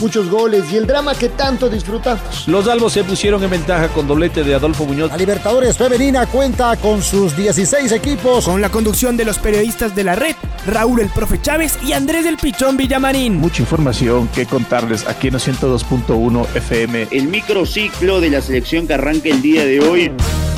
muchos 0.00 0.28
goles 0.28 0.64
y 0.72 0.76
el 0.76 0.86
drama 0.86 1.14
que 1.14 1.28
tanto 1.28 1.68
disfrutamos. 1.68 2.46
Los 2.46 2.68
albos 2.68 2.92
se 2.92 3.04
pusieron 3.04 3.42
en 3.42 3.50
ventaja 3.50 3.88
con 3.88 4.06
doblete 4.06 4.44
de 4.44 4.54
Adolfo 4.54 4.84
Muñoz. 4.84 5.10
La 5.10 5.16
Libertadores 5.16 5.76
Femenina 5.76 6.26
cuenta 6.26 6.76
con 6.76 7.02
sus 7.02 7.36
16 7.36 7.92
equipos. 7.92 8.44
Con 8.44 8.60
la 8.60 8.70
conducción 8.70 9.16
de 9.16 9.24
los 9.24 9.38
periodistas 9.38 9.94
de 9.94 10.04
la 10.04 10.14
red, 10.14 10.34
Raúl 10.66 11.00
el 11.00 11.08
Profe 11.08 11.40
Chávez 11.40 11.78
y 11.84 11.92
Andrés 11.92 12.24
del 12.24 12.36
Pichón 12.36 12.76
Villamarín. 12.76 13.36
Mucha 13.36 13.62
información 13.62 14.28
que 14.28 14.46
contarles 14.46 15.06
aquí 15.06 15.28
en 15.28 15.34
102.1 15.34 16.46
FM. 16.54 17.08
El 17.10 17.28
microciclo 17.28 18.20
de 18.20 18.30
la 18.30 18.40
selección 18.40 18.86
que 18.86 18.94
arranca 18.94 19.28
el 19.28 19.42
día 19.42 19.64
de 19.64 19.80
hoy. 19.80 20.12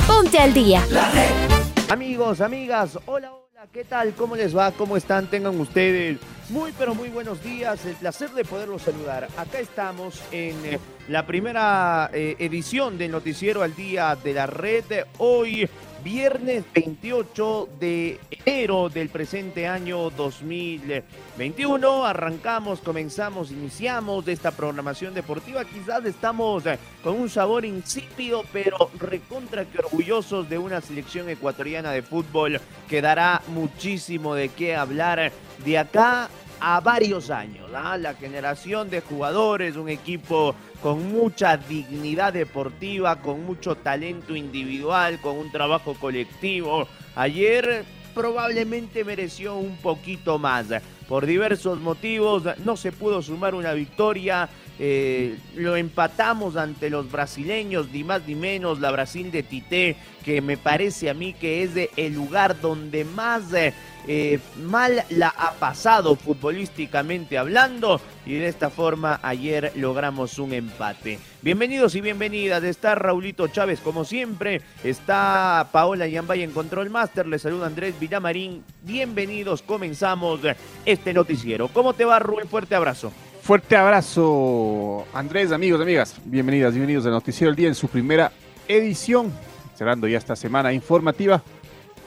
Ponte 0.07 0.39
al 0.39 0.53
día. 0.53 0.83
La 0.91 1.09
red. 1.11 1.89
Amigos, 1.89 2.41
amigas, 2.41 2.97
hola. 3.05 3.31
¿qué 3.73 3.83
tal? 3.83 4.13
¿Cómo 4.13 4.35
les 4.35 4.55
va? 4.55 4.71
¿Cómo 4.71 4.97
están? 4.97 5.27
Tengan 5.27 5.59
ustedes 5.59 6.17
muy, 6.49 6.71
pero 6.77 6.95
muy 6.95 7.09
buenos 7.09 7.43
días. 7.43 7.85
El 7.85 7.95
placer 7.95 8.31
de 8.31 8.43
poderlos 8.43 8.81
saludar. 8.81 9.27
Acá 9.37 9.59
estamos 9.59 10.21
en 10.31 10.55
eh, 10.65 10.79
la 11.07 11.25
primera 11.25 12.09
eh, 12.13 12.35
edición 12.39 12.97
del 12.97 13.11
Noticiero 13.11 13.61
al 13.61 13.75
Día 13.75 14.15
de 14.15 14.33
la 14.33 14.47
Red. 14.47 14.85
Hoy 15.19 15.69
viernes 16.03 16.63
28 16.73 17.69
de 17.79 18.19
enero 18.31 18.89
del 18.89 19.09
presente 19.09 19.67
año 19.67 20.09
2021. 20.09 22.05
Arrancamos, 22.05 22.79
comenzamos, 22.79 23.51
iniciamos 23.51 24.27
esta 24.27 24.51
programación 24.51 25.13
deportiva. 25.13 25.65
Quizás 25.65 26.05
estamos 26.05 26.65
eh, 26.65 26.79
con 27.03 27.15
un 27.15 27.29
sabor 27.29 27.65
insípido, 27.65 28.43
pero 28.51 28.89
recontra 28.97 29.65
que 29.65 29.79
orgullosos 29.79 30.49
de 30.49 30.57
una 30.57 30.81
selección 30.81 31.29
ecuatoriana 31.29 31.91
de 31.91 32.01
fútbol 32.01 32.59
que 32.87 33.01
dará 33.01 33.41
muchísimo 33.49 34.35
de 34.35 34.49
qué 34.49 34.75
hablar 34.75 35.31
de 35.63 35.77
acá 35.77 36.29
a 36.59 36.79
varios 36.79 37.29
años. 37.29 37.69
¿ah? 37.73 37.97
La 37.97 38.13
generación 38.13 38.89
de 38.89 39.01
jugadores, 39.01 39.75
un 39.75 39.89
equipo 39.89 40.55
con 40.81 41.11
mucha 41.11 41.57
dignidad 41.57 42.33
deportiva, 42.33 43.17
con 43.17 43.45
mucho 43.45 43.75
talento 43.75 44.35
individual, 44.35 45.19
con 45.21 45.37
un 45.37 45.51
trabajo 45.51 45.93
colectivo. 45.93 46.87
Ayer 47.15 47.85
probablemente 48.13 49.03
mereció 49.03 49.55
un 49.55 49.77
poquito 49.77 50.39
más. 50.39 50.67
Por 51.07 51.25
diversos 51.25 51.79
motivos 51.79 52.43
no 52.63 52.77
se 52.77 52.91
pudo 52.91 53.21
sumar 53.21 53.55
una 53.55 53.73
victoria. 53.73 54.49
Eh, 54.81 55.37
lo 55.55 55.75
empatamos 55.75 56.55
ante 56.55 56.89
los 56.89 57.11
brasileños, 57.11 57.89
ni 57.91 58.05
más 58.05 58.25
ni 58.25 58.33
menos, 58.33 58.79
la 58.79 58.91
Brasil 58.91 59.29
de 59.29 59.43
Tite, 59.43 59.97
que 60.23 60.41
me 60.41 60.55
parece 60.55 61.09
a 61.09 61.13
mí 61.13 61.33
que 61.33 61.63
es 61.63 61.71
el 61.97 62.13
lugar 62.13 62.61
donde 62.61 63.03
más 63.03 63.51
eh, 63.53 63.73
eh, 64.07 64.39
mal 64.63 65.03
la 65.09 65.27
ha 65.27 65.51
pasado 65.55 66.15
futbolísticamente 66.15 67.37
hablando 67.37 67.99
y 68.25 68.35
de 68.35 68.47
esta 68.47 68.69
forma 68.69 69.19
ayer 69.21 69.73
logramos 69.75 70.39
un 70.39 70.53
empate. 70.53 71.19
Bienvenidos 71.41 71.95
y 71.95 72.01
bienvenidas, 72.01 72.63
está 72.63 72.95
Raulito 72.95 73.49
Chávez 73.49 73.81
como 73.81 74.05
siempre, 74.05 74.61
está 74.85 75.67
Paola 75.73 76.07
Yambay 76.07 76.43
en 76.43 76.51
Control 76.51 76.89
Master, 76.89 77.27
le 77.27 77.37
saluda 77.37 77.67
Andrés 77.67 77.99
Villamarín, 77.99 78.63
bienvenidos, 78.83 79.61
comenzamos 79.61 80.39
este 80.85 81.13
noticiero. 81.13 81.67
¿Cómo 81.67 81.93
te 81.93 82.05
va 82.05 82.19
Rubén? 82.19 82.47
Fuerte 82.47 82.75
abrazo. 82.75 83.11
Fuerte 83.49 83.75
abrazo, 83.75 85.07
Andrés, 85.11 85.51
amigos, 85.51 85.81
amigas, 85.81 86.17
bienvenidas, 86.23 86.71
bienvenidos 86.71 87.07
al 87.07 87.13
Noticiero 87.13 87.49
del 87.49 87.55
Día 87.55 87.67
en 87.69 87.73
su 87.73 87.87
primera 87.87 88.31
edición, 88.67 89.33
cerrando 89.75 90.07
ya 90.07 90.19
esta 90.19 90.35
semana 90.35 90.71
informativa 90.71 91.41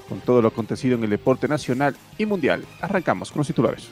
con 0.08 0.20
todo 0.20 0.40
lo 0.40 0.46
acontecido 0.46 0.94
en 0.94 1.02
el 1.02 1.10
deporte 1.10 1.48
nacional 1.48 1.96
y 2.16 2.26
mundial. 2.26 2.64
Arrancamos 2.80 3.32
con 3.32 3.40
los 3.40 3.48
titulares. 3.48 3.88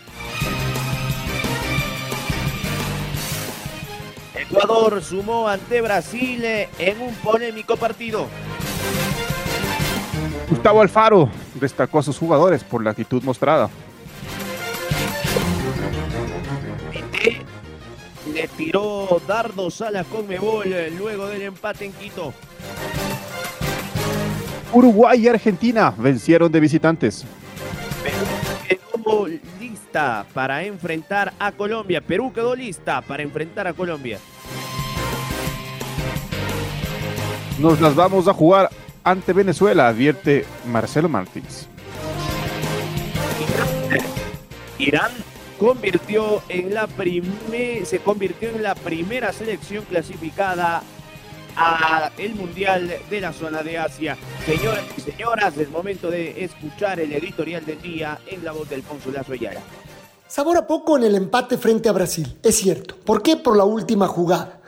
Ecuador 4.37 5.03
sumó 5.03 5.49
ante 5.49 5.81
Brasil 5.81 6.45
en 6.45 7.01
un 7.01 7.13
polémico 7.17 7.77
partido. 7.77 8.29
Gustavo 10.49 10.83
Alfaro 10.83 11.29
destacó 11.55 11.99
a 11.99 12.05
sus 12.05 12.17
jugadores 12.17 12.63
por 12.63 12.85
la 12.85 12.91
actitud 12.91 13.25
mostrada. 13.25 13.69
Le 18.33 18.49
tiró 18.49 19.21
dardos 19.27 19.81
a 19.81 19.91
la 19.91 20.05
Conmebol 20.05 20.73
luego 20.97 21.27
del 21.27 21.43
empate 21.43 21.87
en 21.87 21.93
Quito. 21.93 22.33
Uruguay 24.73 25.25
y 25.25 25.29
Argentina 25.29 25.93
vencieron 25.97 26.51
de 26.53 26.61
visitantes. 26.61 27.25
Perú 28.03 28.81
quedó 29.03 29.27
lista 29.59 30.25
para 30.33 30.63
enfrentar 30.65 31.33
a 31.39 31.53
Colombia. 31.53 32.01
Perú 32.01 32.33
quedó 32.33 32.55
lista 32.55 33.01
para 33.03 33.23
enfrentar 33.23 33.67
a 33.67 33.73
Colombia. 33.73 34.19
Nos 37.59 37.81
las 37.81 37.95
vamos 37.95 38.29
a 38.29 38.33
jugar 38.33 38.71
ante 39.05 39.33
Venezuela, 39.33 39.89
advierte 39.89 40.45
Marcelo 40.67 41.09
Martínez. 41.09 41.67
Irán 44.79 45.11
convirtió 45.61 46.43
en 46.49 46.73
la 46.73 46.89
se 47.85 47.99
convirtió 47.99 48.49
en 48.49 48.63
la 48.63 48.75
primera 48.75 49.31
selección 49.31 49.85
clasificada 49.85 50.83
a 51.55 52.11
el 52.17 52.35
Mundial 52.35 52.91
de 53.11 53.21
la 53.21 53.35
zona 53.35 53.63
de 53.63 53.77
Asia. 53.77 54.17
Señoras 54.47 54.85
y 54.97 55.01
señoras, 55.03 55.59
es 55.59 55.69
momento 55.69 56.11
de 56.11 56.45
escuchar 56.45 56.99
el 56.99 57.13
editorial 57.13 57.67
del 57.67 57.83
día 57.83 58.19
en 58.27 58.43
la 58.43 58.53
voz 58.53 58.71
del 58.71 58.83
Consulazo 58.83 59.35
Ayala. 59.35 59.61
Sabor 60.27 60.57
a 60.57 60.67
poco 60.67 60.97
en 60.97 61.05
el 61.05 61.15
empate 61.15 61.59
frente 61.59 61.91
a 61.91 61.93
Brasil, 61.93 62.39
es 62.43 62.57
cierto. 62.57 62.97
¿Por 62.97 63.23
qué? 63.23 63.37
Por 63.37 63.55
la 63.55 63.65
última 63.65 64.07
jugada. 64.07 64.61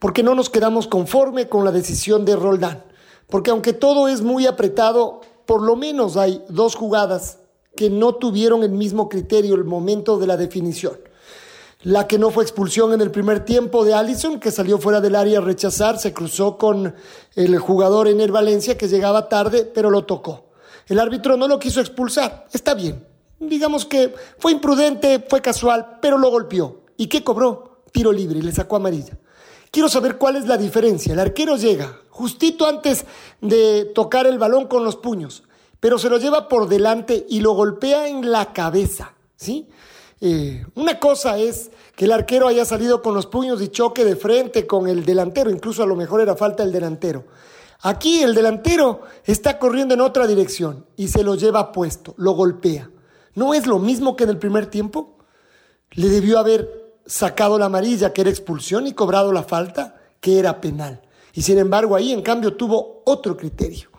Porque 0.00 0.24
no 0.24 0.34
nos 0.34 0.50
quedamos 0.50 0.88
conforme 0.88 1.48
con 1.48 1.64
la 1.64 1.70
decisión 1.70 2.24
de 2.24 2.34
Roldán. 2.34 2.82
Porque 3.28 3.52
aunque 3.52 3.72
todo 3.72 4.08
es 4.08 4.22
muy 4.22 4.48
apretado, 4.48 5.20
por 5.46 5.62
lo 5.62 5.76
menos 5.76 6.16
hay 6.16 6.42
dos 6.48 6.74
jugadas 6.74 7.39
que 7.80 7.88
no 7.88 8.16
tuvieron 8.16 8.62
el 8.62 8.72
mismo 8.72 9.08
criterio 9.08 9.54
el 9.54 9.64
momento 9.64 10.18
de 10.18 10.26
la 10.26 10.36
definición. 10.36 10.98
La 11.82 12.06
que 12.06 12.18
no 12.18 12.28
fue 12.28 12.44
expulsión 12.44 12.92
en 12.92 13.00
el 13.00 13.10
primer 13.10 13.42
tiempo 13.46 13.86
de 13.86 13.94
Allison, 13.94 14.38
que 14.38 14.50
salió 14.50 14.76
fuera 14.76 15.00
del 15.00 15.16
área 15.16 15.38
a 15.38 15.40
rechazar, 15.40 15.98
se 15.98 16.12
cruzó 16.12 16.58
con 16.58 16.94
el 17.36 17.58
jugador 17.58 18.06
en 18.06 18.20
el 18.20 18.32
Valencia, 18.32 18.76
que 18.76 18.86
llegaba 18.86 19.30
tarde, 19.30 19.64
pero 19.64 19.88
lo 19.88 20.04
tocó. 20.04 20.50
El 20.88 21.00
árbitro 21.00 21.38
no 21.38 21.48
lo 21.48 21.58
quiso 21.58 21.80
expulsar. 21.80 22.48
Está 22.52 22.74
bien. 22.74 23.02
Digamos 23.38 23.86
que 23.86 24.14
fue 24.36 24.52
imprudente, 24.52 25.24
fue 25.26 25.40
casual, 25.40 26.00
pero 26.02 26.18
lo 26.18 26.28
golpeó. 26.28 26.82
¿Y 26.98 27.06
qué 27.06 27.24
cobró? 27.24 27.80
Tiro 27.92 28.12
libre 28.12 28.42
le 28.42 28.52
sacó 28.52 28.76
amarilla. 28.76 29.16
Quiero 29.70 29.88
saber 29.88 30.18
cuál 30.18 30.36
es 30.36 30.46
la 30.46 30.58
diferencia. 30.58 31.14
El 31.14 31.18
arquero 31.18 31.56
llega 31.56 31.98
justito 32.10 32.66
antes 32.66 33.06
de 33.40 33.86
tocar 33.94 34.26
el 34.26 34.38
balón 34.38 34.66
con 34.66 34.84
los 34.84 34.96
puños, 34.96 35.44
pero 35.80 35.98
se 35.98 36.10
lo 36.10 36.18
lleva 36.18 36.48
por 36.48 36.68
delante 36.68 37.26
y 37.28 37.40
lo 37.40 37.52
golpea 37.52 38.08
en 38.08 38.30
la 38.30 38.52
cabeza. 38.52 39.14
¿Sí? 39.36 39.68
Eh, 40.20 40.66
una 40.74 41.00
cosa 41.00 41.38
es 41.38 41.70
que 41.96 42.04
el 42.04 42.12
arquero 42.12 42.46
haya 42.46 42.66
salido 42.66 43.00
con 43.00 43.14
los 43.14 43.26
puños 43.26 43.62
y 43.62 43.68
choque 43.68 44.04
de 44.04 44.16
frente 44.16 44.66
con 44.66 44.86
el 44.86 45.04
delantero, 45.04 45.50
incluso 45.50 45.82
a 45.82 45.86
lo 45.86 45.96
mejor 45.96 46.20
era 46.20 46.36
falta 46.36 46.62
el 46.62 46.72
delantero. 46.72 47.24
Aquí 47.82 48.22
el 48.22 48.34
delantero 48.34 49.00
está 49.24 49.58
corriendo 49.58 49.94
en 49.94 50.02
otra 50.02 50.26
dirección 50.26 50.84
y 50.96 51.08
se 51.08 51.22
lo 51.22 51.34
lleva 51.34 51.72
puesto, 51.72 52.14
lo 52.18 52.32
golpea. 52.32 52.90
¿No 53.34 53.54
es 53.54 53.66
lo 53.66 53.78
mismo 53.78 54.16
que 54.16 54.24
en 54.24 54.30
el 54.30 54.38
primer 54.38 54.66
tiempo? 54.66 55.16
Le 55.92 56.08
debió 56.08 56.38
haber 56.38 56.94
sacado 57.06 57.58
la 57.58 57.66
amarilla, 57.66 58.12
que 58.12 58.20
era 58.20 58.30
expulsión, 58.30 58.86
y 58.86 58.92
cobrado 58.92 59.32
la 59.32 59.42
falta, 59.42 59.96
que 60.20 60.38
era 60.38 60.60
penal. 60.60 61.00
Y 61.32 61.42
sin 61.42 61.58
embargo 61.58 61.96
ahí 61.96 62.12
en 62.12 62.22
cambio 62.22 62.54
tuvo 62.54 63.02
otro 63.06 63.36
criterio. 63.36 63.89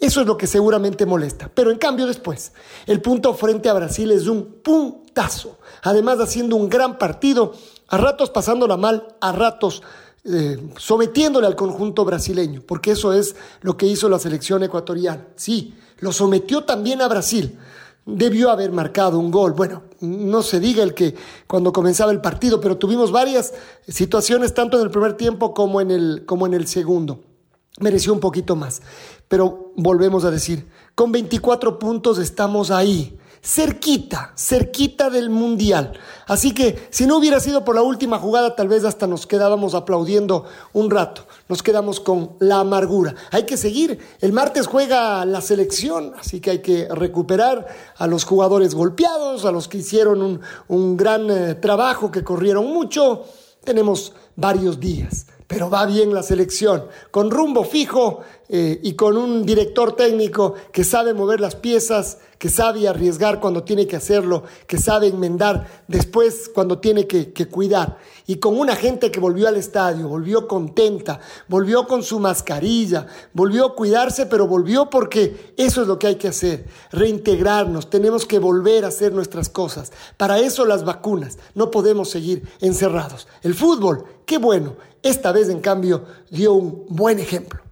Eso 0.00 0.20
es 0.20 0.26
lo 0.26 0.36
que 0.36 0.46
seguramente 0.46 1.06
molesta. 1.06 1.50
Pero 1.52 1.70
en 1.70 1.78
cambio 1.78 2.06
después, 2.06 2.52
el 2.86 3.00
punto 3.00 3.34
frente 3.34 3.68
a 3.68 3.74
Brasil 3.74 4.10
es 4.12 4.28
un 4.28 4.60
puntazo. 4.62 5.58
Además 5.82 6.20
haciendo 6.20 6.56
un 6.56 6.68
gran 6.68 6.98
partido, 6.98 7.52
a 7.88 7.96
ratos 7.96 8.30
pasándola 8.30 8.76
mal, 8.76 9.16
a 9.20 9.32
ratos 9.32 9.82
eh, 10.24 10.70
sometiéndole 10.76 11.48
al 11.48 11.56
conjunto 11.56 12.04
brasileño, 12.04 12.62
porque 12.64 12.92
eso 12.92 13.12
es 13.12 13.34
lo 13.60 13.76
que 13.76 13.86
hizo 13.86 14.08
la 14.08 14.20
selección 14.20 14.62
ecuatoriana. 14.62 15.26
Sí, 15.34 15.74
lo 15.98 16.12
sometió 16.12 16.62
también 16.62 17.02
a 17.02 17.08
Brasil. 17.08 17.58
Debió 18.06 18.50
haber 18.50 18.70
marcado 18.72 19.18
un 19.18 19.30
gol. 19.32 19.52
Bueno, 19.52 19.82
no 20.00 20.42
se 20.42 20.60
diga 20.60 20.84
el 20.84 20.94
que 20.94 21.14
cuando 21.48 21.72
comenzaba 21.72 22.12
el 22.12 22.20
partido, 22.20 22.60
pero 22.60 22.76
tuvimos 22.76 23.10
varias 23.10 23.52
situaciones 23.86 24.54
tanto 24.54 24.76
en 24.76 24.84
el 24.84 24.90
primer 24.90 25.16
tiempo 25.16 25.54
como 25.54 25.80
en 25.80 25.90
el, 25.90 26.24
como 26.24 26.46
en 26.46 26.54
el 26.54 26.68
segundo 26.68 27.31
mereció 27.80 28.12
un 28.12 28.20
poquito 28.20 28.56
más. 28.56 28.82
Pero 29.28 29.72
volvemos 29.76 30.24
a 30.24 30.30
decir, 30.30 30.68
con 30.94 31.12
24 31.12 31.78
puntos 31.78 32.18
estamos 32.18 32.70
ahí. 32.70 33.18
cerquita, 33.44 34.32
cerquita 34.36 35.10
del 35.10 35.28
Mundial. 35.28 35.98
Así 36.28 36.54
que 36.54 36.86
si 36.90 37.06
no 37.06 37.16
hubiera 37.16 37.40
sido 37.40 37.64
por 37.64 37.74
la 37.74 37.82
última 37.82 38.20
jugada, 38.20 38.54
tal 38.54 38.68
vez 38.68 38.84
hasta 38.84 39.08
nos 39.08 39.26
quedábamos 39.26 39.74
aplaudiendo 39.74 40.44
un 40.72 40.90
rato. 40.90 41.26
Nos 41.48 41.60
quedamos 41.60 41.98
con 41.98 42.36
la 42.38 42.60
amargura. 42.60 43.16
Hay 43.32 43.44
que 43.44 43.56
seguir. 43.56 43.98
El 44.20 44.32
martes 44.32 44.68
juega 44.68 45.24
la 45.24 45.40
selección, 45.40 46.12
así 46.20 46.40
que 46.40 46.50
hay 46.50 46.58
que 46.62 46.86
recuperar 46.88 47.66
a 47.96 48.06
los 48.06 48.22
jugadores 48.22 48.76
golpeados, 48.76 49.44
a 49.44 49.50
los 49.50 49.66
que 49.66 49.78
hicieron 49.78 50.22
un, 50.22 50.40
un 50.68 50.96
gran 50.96 51.28
eh, 51.28 51.54
trabajo, 51.56 52.12
que 52.12 52.22
corrieron 52.22 52.66
mucho. 52.72 53.24
Tenemos 53.64 54.12
varios 54.36 54.78
días 54.78 55.26
pero 55.46 55.70
va 55.70 55.86
bien 55.86 56.14
la 56.14 56.22
selección, 56.22 56.86
con 57.10 57.30
rumbo 57.30 57.64
fijo 57.64 58.20
eh, 58.54 58.80
y 58.82 58.92
con 58.92 59.16
un 59.16 59.46
director 59.46 59.96
técnico 59.96 60.52
que 60.72 60.84
sabe 60.84 61.14
mover 61.14 61.40
las 61.40 61.56
piezas, 61.56 62.18
que 62.36 62.50
sabe 62.50 62.86
arriesgar 62.86 63.40
cuando 63.40 63.62
tiene 63.64 63.86
que 63.86 63.96
hacerlo, 63.96 64.42
que 64.66 64.76
sabe 64.76 65.06
enmendar 65.06 65.84
después 65.88 66.50
cuando 66.54 66.78
tiene 66.78 67.06
que, 67.06 67.32
que 67.32 67.48
cuidar. 67.48 67.96
Y 68.26 68.36
con 68.36 68.58
una 68.58 68.76
gente 68.76 69.10
que 69.10 69.20
volvió 69.20 69.48
al 69.48 69.56
estadio, 69.56 70.06
volvió 70.06 70.46
contenta, 70.46 71.18
volvió 71.48 71.86
con 71.86 72.02
su 72.02 72.20
mascarilla, 72.20 73.06
volvió 73.32 73.64
a 73.64 73.74
cuidarse, 73.74 74.26
pero 74.26 74.46
volvió 74.46 74.90
porque 74.90 75.54
eso 75.56 75.80
es 75.80 75.88
lo 75.88 75.98
que 75.98 76.08
hay 76.08 76.16
que 76.16 76.28
hacer, 76.28 76.66
reintegrarnos, 76.90 77.88
tenemos 77.88 78.26
que 78.26 78.38
volver 78.38 78.84
a 78.84 78.88
hacer 78.88 79.14
nuestras 79.14 79.48
cosas. 79.48 79.92
Para 80.18 80.38
eso 80.38 80.66
las 80.66 80.84
vacunas, 80.84 81.38
no 81.54 81.70
podemos 81.70 82.10
seguir 82.10 82.46
encerrados. 82.60 83.28
El 83.40 83.54
fútbol, 83.54 84.04
qué 84.26 84.36
bueno, 84.36 84.76
esta 85.02 85.32
vez, 85.32 85.48
en 85.48 85.60
cambio, 85.60 86.04
dio 86.30 86.52
un 86.52 86.84
buen 86.88 87.18
ejemplo. 87.18 87.62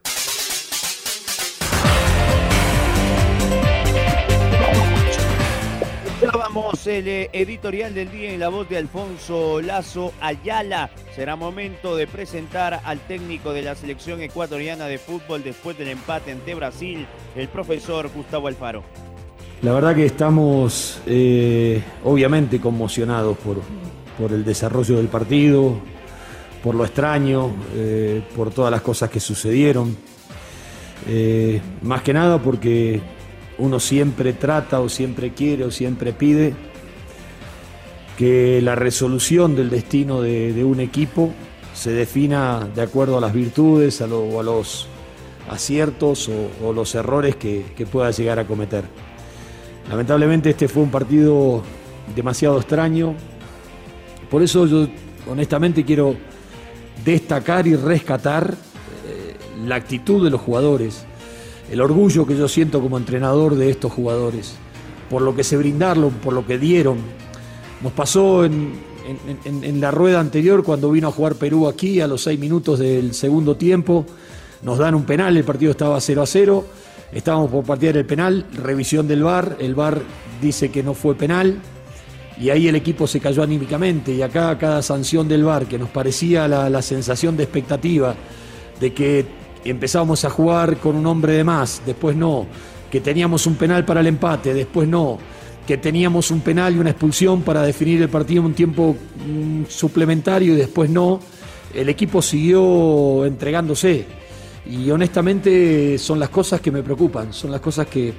El 6.50 7.06
eh, 7.06 7.31
editorial 7.32 7.94
del 7.94 8.11
día 8.11 8.32
en 8.32 8.41
la 8.41 8.49
voz 8.49 8.69
de 8.69 8.76
Alfonso 8.76 9.62
Lazo 9.62 10.12
Ayala. 10.20 10.91
Será 11.14 11.37
momento 11.37 11.94
de 11.94 12.08
presentar 12.08 12.81
al 12.85 12.99
técnico 12.99 13.52
de 13.52 13.62
la 13.62 13.76
selección 13.76 14.20
ecuatoriana 14.20 14.87
de 14.87 14.99
fútbol 14.99 15.44
después 15.44 15.79
del 15.79 15.87
empate 15.87 16.32
ante 16.32 16.56
Brasil, 16.56 17.06
el 17.37 17.47
profesor 17.47 18.11
Gustavo 18.12 18.49
Alfaro. 18.49 18.82
La 19.62 19.73
verdad 19.73 19.94
que 19.94 20.06
estamos 20.06 21.00
eh, 21.06 21.85
obviamente 22.02 22.61
conmocionados 22.61 23.38
por, 23.38 23.61
por 24.19 24.32
el 24.32 24.44
desarrollo 24.44 24.97
del 24.97 25.06
partido, 25.06 25.76
por 26.64 26.75
lo 26.75 26.85
extraño, 26.85 27.55
eh, 27.76 28.23
por 28.35 28.50
todas 28.50 28.73
las 28.73 28.81
cosas 28.81 29.08
que 29.08 29.20
sucedieron. 29.20 29.97
Más 31.82 32.02
que 32.02 32.12
nada 32.12 32.43
porque 32.43 33.00
uno 33.61 33.79
siempre 33.79 34.33
trata 34.33 34.81
o 34.81 34.89
siempre 34.89 35.33
quiere 35.33 35.65
o 35.65 35.71
siempre 35.71 36.12
pide 36.12 36.55
que 38.17 38.61
la 38.62 38.75
resolución 38.75 39.55
del 39.57 39.71
destino 39.71 40.21
de, 40.21 40.65
un 40.65 40.81
equipo 40.81 41.33
se 41.75 41.93
defina 41.93 42.69
de 42.75 42.83
acuerdo 42.83 43.17
a 43.19 43.21
las 43.21 43.33
virtudes, 43.33 44.01
a, 44.03 44.07
los 44.07 44.89
aciertos 45.49 46.29
o, 46.62 46.73
los 46.73 46.95
errores 46.95 47.37
que, 47.37 47.65
que 47.77 47.87
pueda 47.87 48.11
llegar 48.11 48.39
a 48.39 48.47
cometer. 48.47 48.85
Lamentablemente 49.89 50.51
este 50.51 50.69
fue 50.69 50.83
un 50.83 50.91
partido 50.91 51.62
demasiado 52.15 52.59
extraño, 52.59 53.15
por 54.31 54.43
eso 54.43 54.67
yo 54.67 54.87
honestamente 55.29 55.85
quiero 55.85 56.15
destacar 57.05 57.67
y 57.67 57.75
rescatar 57.75 58.55
eh, 59.07 59.35
la 59.67 59.77
actitud 59.77 60.23
de 60.23 60.31
los 60.31 60.41
jugadores, 60.41 61.05
el 61.70 61.81
orgullo 61.81 62.26
que 62.26 62.37
yo 62.37 62.49
siento 62.49 62.81
como 62.81 62.99
entrenador 62.99 63.55
de 63.55 63.70
estos 63.70 63.93
jugadores, 63.93 64.55
por 65.08 65.22
lo 65.22 65.34
que 65.34 65.44
se 65.44 65.56
brindaron, 65.56 66.11
por 66.14 66.32
lo 66.32 66.46
que 66.46 66.58
dieron. 66.58 66.99
Nos 67.82 67.93
pasó 67.93 68.44
en, 68.44 68.90
la 69.81 69.90
rueda 69.90 70.20
anterior 70.20 70.62
cuando 70.62 70.90
vino 70.90 71.08
a 71.08 71.12
jugar 71.12 71.34
Perú 71.34 71.69
aquí 71.69 72.00
a 72.00 72.06
los 72.06 72.22
seis 72.22 72.38
minutos 72.38 72.78
del 72.78 73.14
segundo 73.14 73.56
tiempo, 73.56 74.05
nos 74.62 74.78
dan 74.78 74.94
un 74.94 75.05
penal, 75.05 75.37
el 75.37 75.44
partido 75.44 75.70
estaba 75.70 76.00
0 76.00 76.22
a 76.22 76.26
0, 76.26 76.67
estábamos 77.12 77.50
por 77.50 77.64
partir 77.64 77.96
el 77.96 78.05
penal, 78.05 78.44
revisión 78.52 79.08
del 79.08 79.23
VAR, 79.23 79.56
el 79.58 79.75
VAR 79.75 80.02
dice 80.40 80.70
que 80.70 80.82
no 80.82 80.94
fue 80.94 81.14
penal, 81.14 81.61
y 82.40 82.49
ahí 82.49 82.69
el 82.69 82.75
equipo 82.75 83.06
se 83.06 83.20
cayó 83.20 83.43
anímicamente. 83.43 84.12
Y 84.12 84.23
acá 84.23 84.56
cada 84.56 84.82
sanción 84.82 85.28
del 85.28 85.44
VAR 85.44 85.66
que 85.66 85.78
nos 85.78 85.90
parecía 85.90 86.49
la, 86.49 86.82
sensación 86.82 87.37
de 87.37 87.43
expectativa 87.44 88.14
de 88.81 88.94
que 88.94 89.26
empezábamos 89.65 90.25
a 90.25 90.31
jugar 90.31 90.77
con 90.79 90.97
un 90.97 91.07
hombre 91.07 91.35
de 91.35 91.45
más, 91.45 91.83
después 91.85 92.17
no, 92.17 92.47
que 92.91 93.01
teníamos 93.01 93.47
un 93.47 93.55
penal 93.57 93.85
para 93.85 94.01
el 94.01 94.07
empate, 94.07 94.55
después 94.55 94.89
no, 94.89 95.19
que 95.67 95.77
teníamos 95.79 96.31
un 96.31 96.41
penal 96.41 96.75
y 96.75 96.79
una 96.79 96.91
expulsión 96.91 97.43
para 97.43 97.62
definir 97.62 98.03
el 98.03 98.09
partido 98.09 98.41
en 98.41 98.47
un 98.47 98.55
tiempo 98.55 98.97
mm, 99.27 99.65
suplementario 99.69 100.55
y 100.55 100.57
después 100.57 100.91
no, 100.91 101.21
el 101.75 101.89
equipo 101.89 102.23
siguió 102.23 103.25
entregándose. 103.25 104.05
Y 104.67 104.91
honestamente 104.91 105.97
son 105.99 106.19
las 106.19 106.29
cosas 106.29 106.61
que 106.61 106.71
me 106.71 106.83
preocupan, 106.83 107.33
son 107.33 107.51
las 107.51 107.61
cosas 107.61 107.87
que, 107.87 108.12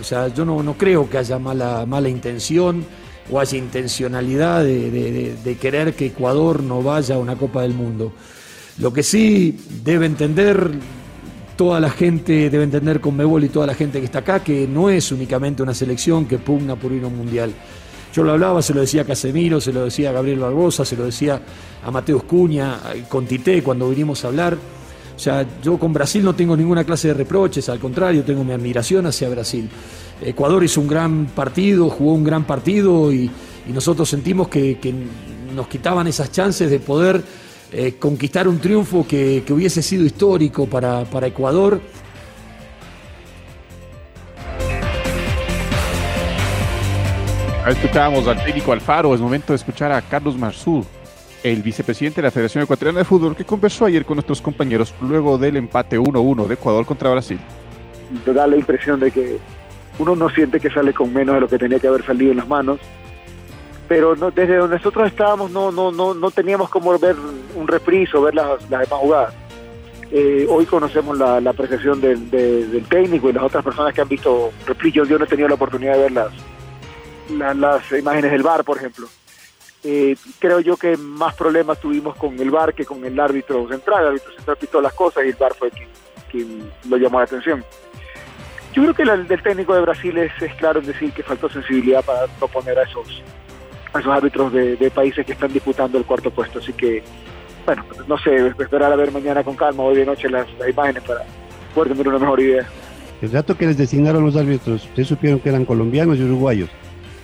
o 0.00 0.04
sea, 0.04 0.28
yo 0.28 0.44
no, 0.44 0.62
no 0.62 0.74
creo 0.74 1.08
que 1.08 1.18
haya 1.18 1.38
mala, 1.38 1.84
mala 1.86 2.08
intención 2.08 2.84
o 3.30 3.40
haya 3.40 3.58
intencionalidad 3.58 4.64
de, 4.64 5.56
querer 5.60 5.94
que 5.94 6.06
Ecuador 6.06 6.62
no 6.62 6.82
vaya 6.82 7.16
a 7.16 7.18
una 7.18 7.36
Copa 7.36 7.62
del 7.62 7.74
Mundo. 7.74 8.12
Lo 8.80 8.92
que 8.92 9.02
sí 9.02 9.58
debe 9.84 10.06
entender 10.06 10.70
toda 11.56 11.80
la 11.80 11.90
gente, 11.90 12.48
debe 12.50 12.64
entender 12.64 13.00
con 13.00 13.16
Mebol 13.16 13.42
y 13.44 13.48
toda 13.48 13.66
la 13.66 13.74
gente 13.74 13.98
que 13.98 14.04
está 14.04 14.20
acá, 14.20 14.44
que 14.44 14.68
no 14.68 14.88
es 14.90 15.10
únicamente 15.10 15.62
una 15.62 15.74
selección 15.74 16.26
que 16.26 16.38
pugna 16.38 16.76
por 16.76 16.92
ir 16.92 17.02
a 17.02 17.08
un 17.08 17.16
mundial. 17.16 17.52
Yo 18.14 18.22
lo 18.22 18.32
hablaba, 18.32 18.62
se 18.62 18.72
lo 18.72 18.80
decía 18.80 19.02
a 19.02 19.04
Casemiro, 19.04 19.60
se 19.60 19.72
lo 19.72 19.84
decía 19.84 20.10
a 20.10 20.12
Gabriel 20.12 20.38
Barbosa, 20.38 20.84
se 20.84 20.96
lo 20.96 21.04
decía 21.04 21.40
a 21.84 21.90
Mateus 21.90 22.22
Cuña, 22.24 22.78
con 23.08 23.26
Tite 23.26 23.62
cuando 23.62 23.90
vinimos 23.90 24.24
a 24.24 24.28
hablar. 24.28 24.56
O 25.14 25.18
sea, 25.18 25.44
yo 25.62 25.76
con 25.78 25.92
Brasil 25.92 26.24
no 26.24 26.34
tengo 26.34 26.56
ninguna 26.56 26.84
clase 26.84 27.08
de 27.08 27.14
reproches, 27.14 27.68
al 27.68 27.80
contrario, 27.80 28.22
tengo 28.22 28.44
mi 28.44 28.52
admiración 28.52 29.06
hacia 29.06 29.28
Brasil. 29.28 29.68
Ecuador 30.22 30.62
hizo 30.62 30.80
un 30.80 30.88
gran 30.88 31.26
partido, 31.26 31.90
jugó 31.90 32.14
un 32.14 32.24
gran 32.24 32.44
partido 32.44 33.12
y, 33.12 33.30
nosotros 33.68 34.08
sentimos 34.08 34.48
que, 34.48 34.78
nos 35.54 35.68
quitaban 35.68 36.06
esas 36.06 36.30
chances 36.30 36.70
de 36.70 36.78
poder 36.78 37.22
eh, 37.72 37.96
conquistar 37.98 38.48
un 38.48 38.58
triunfo 38.58 39.06
que, 39.06 39.44
hubiese 39.50 39.82
sido 39.82 40.04
histórico 40.04 40.66
para, 40.66 41.04
Ecuador. 41.26 41.80
Escuchábamos 47.66 48.26
al 48.26 48.42
técnico 48.42 48.72
Alfaro, 48.72 49.14
es 49.14 49.20
momento 49.20 49.52
de 49.52 49.56
escuchar 49.56 49.92
a 49.92 50.00
Carlos 50.00 50.38
Marzú, 50.38 50.82
el 51.42 51.62
vicepresidente 51.62 52.22
de 52.22 52.28
la 52.28 52.30
Federación 52.30 52.64
Ecuatoriana 52.64 53.00
de 53.00 53.04
Fútbol, 53.04 53.36
que 53.36 53.44
conversó 53.44 53.84
ayer 53.84 54.06
con 54.06 54.16
nuestros 54.16 54.40
compañeros 54.40 54.94
luego 55.02 55.36
del 55.36 55.58
empate 55.58 55.98
1-1 55.98 56.46
de 56.46 56.54
Ecuador 56.54 56.86
contra 56.86 57.10
Brasil. 57.10 57.38
Da 58.24 58.46
la 58.46 58.56
impresión 58.56 59.00
de 59.00 59.10
que 59.10 59.36
uno 59.98 60.16
no 60.16 60.30
siente 60.30 60.58
que 60.58 60.70
sale 60.70 60.94
con 60.94 61.12
menos 61.12 61.34
de 61.34 61.40
lo 61.42 61.48
que 61.48 61.58
tenía 61.58 61.78
que 61.78 61.88
haber 61.88 62.06
salido 62.06 62.30
en 62.30 62.38
las 62.38 62.48
manos. 62.48 62.80
Pero 63.88 64.14
no, 64.14 64.30
desde 64.30 64.56
donde 64.56 64.76
nosotros 64.76 65.06
estábamos 65.08 65.50
no, 65.50 65.72
no, 65.72 65.90
no, 65.90 66.12
no 66.14 66.30
teníamos 66.30 66.68
como 66.68 66.96
ver 66.98 67.16
un 67.54 67.66
reprise 67.66 68.16
o 68.16 68.22
ver 68.22 68.34
las, 68.34 68.48
las 68.70 68.82
demás 68.82 69.00
jugadas. 69.00 69.34
Eh, 70.10 70.46
hoy 70.48 70.64
conocemos 70.64 71.18
la, 71.18 71.40
la 71.40 71.50
apreciación 71.50 72.00
del, 72.00 72.30
técnico 72.88 73.28
y 73.28 73.32
las 73.32 73.42
otras 73.42 73.62
personas 73.62 73.92
que 73.92 74.00
han 74.00 74.08
visto 74.08 74.52
reprise. 74.66 75.00
Yo, 75.06 75.18
no 75.18 75.24
he 75.24 75.28
tenido 75.28 75.48
la 75.48 75.54
oportunidad 75.54 75.94
de 75.94 76.02
ver 76.02 76.12
las, 76.12 76.32
las, 77.56 77.92
imágenes 77.92 78.30
del 78.30 78.42
bar, 78.42 78.64
por 78.64 78.78
ejemplo. 78.78 79.06
Eh, 79.84 80.16
creo 80.38 80.60
yo 80.60 80.76
que 80.76 80.96
más 80.96 81.34
problemas 81.34 81.78
tuvimos 81.78 82.16
con 82.16 82.38
el 82.40 82.50
bar 82.50 82.74
que 82.74 82.84
con 82.84 83.04
el 83.04 83.18
árbitro 83.20 83.68
central. 83.68 84.02
El 84.02 84.08
árbitro 84.08 84.32
central 84.34 84.56
pitó 84.56 84.80
las 84.80 84.92
cosas 84.94 85.24
y 85.24 85.28
el 85.28 85.36
bar 85.36 85.54
fue 85.54 85.70
quien, 86.30 86.70
lo 86.88 86.96
llamó 86.96 87.18
la 87.18 87.24
atención. 87.24 87.64
Yo 88.72 88.82
creo 88.82 88.94
que 88.94 89.02
el 89.02 89.26
del 89.26 89.42
técnico 89.42 89.74
de 89.74 89.80
Brasil 89.80 90.16
es, 90.18 90.32
claro 90.54 90.80
en 90.80 90.86
decir 90.86 91.12
que 91.12 91.22
faltó 91.22 91.48
sensibilidad 91.48 92.04
para 92.04 92.26
no 92.40 92.48
poner 92.48 92.78
a 92.78 92.82
esos, 92.82 93.22
a 93.92 94.00
esos 94.00 94.12
árbitros 94.12 94.52
de, 94.52 94.90
países 94.94 95.24
que 95.24 95.32
están 95.32 95.52
disputando 95.52 95.98
el 95.98 96.04
cuarto 96.04 96.30
puesto. 96.30 96.58
Así 96.58 96.72
que, 96.72 97.02
bueno, 97.66 97.84
no 98.06 98.18
sé, 98.18 98.48
esperar 98.58 98.92
a 98.92 98.96
ver 98.96 99.12
mañana 99.12 99.42
con 99.44 99.56
calma, 99.56 99.82
hoy 99.82 99.96
de 99.96 100.06
noche 100.06 100.28
las, 100.28 100.46
imágenes 100.68 101.02
para 101.04 101.24
poder 101.74 101.92
tener 101.92 102.08
una 102.08 102.18
mejor 102.18 102.40
idea. 102.40 102.66
El 103.20 103.32
rato 103.32 103.56
que 103.56 103.66
les 103.66 103.76
designaron 103.76 104.24
los 104.24 104.36
árbitros, 104.36 104.84
¿ustedes 104.84 105.08
supieron 105.08 105.40
que 105.40 105.48
eran 105.48 105.64
colombianos 105.64 106.18
y 106.18 106.22
uruguayos? 106.22 106.70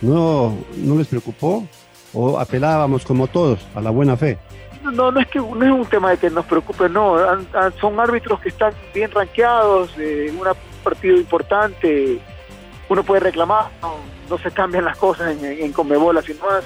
¿No, 0.01 0.57
no 0.77 0.97
les 0.97 1.07
preocupó? 1.07 1.65
¿O 2.13 2.39
apelábamos 2.39 3.05
como 3.05 3.27
todos 3.27 3.65
a 3.75 3.81
la 3.81 3.89
buena 3.89 4.17
fe? 4.17 4.37
No, 4.83 5.11
no 5.11 5.19
es 5.19 5.27
que 5.27 5.39
no 5.39 5.63
es 5.63 5.71
un 5.71 5.85
tema 5.85 6.11
de 6.11 6.17
que 6.17 6.29
nos 6.29 6.45
preocupe, 6.45 6.87
no. 6.89 7.17
son 7.79 7.99
árbitros 7.99 8.39
que 8.39 8.49
están 8.49 8.73
bien 8.93 9.09
rankeados, 9.11 9.89
eh, 9.97 10.31
una 10.39 10.51
partido 10.85 11.17
importante, 11.17 12.19
uno 12.89 13.03
puede 13.03 13.21
reclamar, 13.21 13.69
no, 14.29 14.37
se 14.37 14.51
cambian 14.51 14.85
las 14.85 14.97
cosas 14.97 15.37
en, 15.37 15.45
en 15.45 15.71
Conmebol 15.71 16.17
así 16.17 16.33
más. 16.35 16.63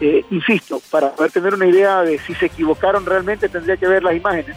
Eh, 0.00 0.24
insisto, 0.30 0.80
para 0.90 1.12
poder 1.12 1.30
tener 1.30 1.54
una 1.54 1.66
idea 1.66 2.02
de 2.02 2.18
si 2.18 2.34
se 2.34 2.46
equivocaron 2.46 3.06
realmente 3.06 3.48
tendría 3.48 3.76
que 3.76 3.86
ver 3.86 4.02
las 4.02 4.16
imágenes. 4.16 4.56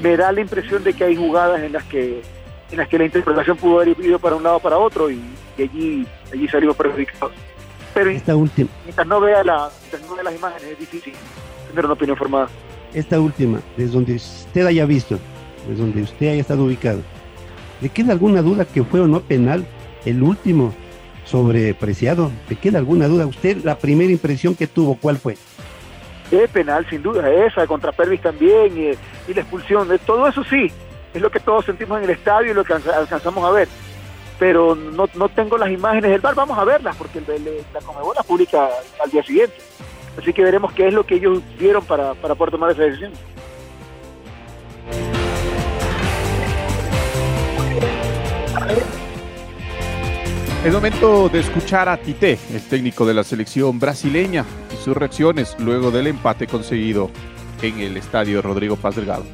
Me 0.00 0.16
da 0.16 0.30
la 0.30 0.40
impresión 0.40 0.84
de 0.84 0.92
que 0.92 1.04
hay 1.04 1.16
jugadas 1.16 1.60
en 1.62 1.72
las 1.72 1.84
que 1.84 2.22
en 2.70 2.76
las 2.76 2.88
que 2.88 2.98
la 2.98 3.06
interpretación 3.06 3.56
pudo 3.56 3.80
haber 3.80 3.98
ido 3.98 4.18
para 4.18 4.36
un 4.36 4.42
lado 4.42 4.56
o 4.56 4.60
para 4.60 4.76
otro 4.76 5.10
y, 5.10 5.20
y 5.56 5.62
allí, 5.62 6.06
allí 6.32 6.48
salimos 6.48 6.76
perjudicados. 6.76 7.32
Pero 7.94 8.10
Esta 8.10 8.36
última, 8.36 8.68
mientras 8.84 9.06
no 9.06 9.20
vea 9.20 9.42
la, 9.42 9.70
mientras 9.80 10.02
no 10.02 10.14
vea 10.14 10.24
las 10.24 10.34
imágenes 10.34 10.72
es 10.72 10.78
difícil 10.78 11.14
tener 11.70 11.84
una 11.86 11.94
opinión 11.94 12.16
formada. 12.16 12.48
esta 12.92 13.18
última, 13.18 13.60
desde 13.76 13.92
donde 13.92 14.14
usted 14.14 14.66
haya 14.66 14.84
visto, 14.84 15.18
desde 15.66 15.80
donde 15.80 16.02
usted 16.02 16.28
haya 16.28 16.40
estado 16.42 16.64
ubicado, 16.64 17.00
¿le 17.80 17.88
queda 17.88 18.12
alguna 18.12 18.42
duda 18.42 18.66
que 18.66 18.84
fue 18.84 19.00
o 19.00 19.06
no 19.06 19.20
penal 19.20 19.66
el 20.04 20.22
último 20.22 20.74
sobrepreciado? 21.24 22.30
¿Le 22.48 22.56
queda 22.56 22.78
alguna 22.78 23.06
duda? 23.08 23.26
¿Usted 23.26 23.58
la 23.64 23.76
primera 23.78 24.10
impresión 24.10 24.54
que 24.54 24.66
tuvo, 24.66 24.96
cuál 25.00 25.16
fue? 25.18 25.36
Es 26.30 26.50
penal, 26.50 26.86
sin 26.90 27.02
duda, 27.02 27.30
esa, 27.32 27.66
contra 27.66 27.92
Pervis 27.92 28.20
también, 28.20 28.76
y, 28.76 29.32
la 29.32 29.40
expulsión, 29.40 29.88
de 29.88 29.98
todo 29.98 30.28
eso 30.28 30.44
sí, 30.44 30.70
es 31.14 31.22
lo 31.22 31.30
que 31.30 31.40
todos 31.40 31.64
sentimos 31.64 31.98
en 31.98 32.04
el 32.04 32.10
estadio 32.10 32.50
y 32.50 32.54
lo 32.54 32.64
que 32.64 32.74
alca- 32.74 32.96
alcanzamos 32.98 33.44
a 33.44 33.50
ver. 33.50 33.68
Pero 34.38 34.74
no, 34.74 35.08
no 35.14 35.28
tengo 35.30 35.56
las 35.58 35.70
imágenes 35.70 36.10
del 36.10 36.20
bar, 36.20 36.34
vamos 36.34 36.56
a 36.58 36.64
verlas, 36.64 36.94
porque 36.96 37.18
el, 37.18 37.24
el- 37.30 37.62
la 37.74 37.80
Comebol 37.80 38.14
las 38.14 38.26
publica 38.26 38.68
al 39.02 39.10
día 39.10 39.22
siguiente. 39.22 39.56
Así 40.20 40.32
que 40.32 40.42
veremos 40.44 40.72
qué 40.72 40.88
es 40.88 40.94
lo 40.94 41.04
que 41.04 41.14
ellos 41.16 41.40
vieron 41.58 41.84
para, 41.84 42.14
para 42.14 42.34
poder 42.34 42.52
tomar 42.52 42.70
esa 42.72 42.82
decisión. 42.82 43.12
Es 50.68 50.74
momento 50.74 51.30
de 51.30 51.40
escuchar 51.40 51.88
a 51.88 51.96
Tite, 51.96 52.38
el 52.52 52.60
técnico 52.60 53.06
de 53.06 53.14
la 53.14 53.24
selección 53.24 53.78
brasileña, 53.78 54.44
y 54.70 54.76
sus 54.84 54.94
reacciones 54.94 55.56
luego 55.58 55.90
del 55.90 56.08
empate 56.08 56.46
conseguido 56.46 57.10
en 57.62 57.78
el 57.78 57.96
estadio 57.96 58.42
Rodrigo 58.42 58.76
Paz 58.76 58.96
Delgado. 58.96 59.24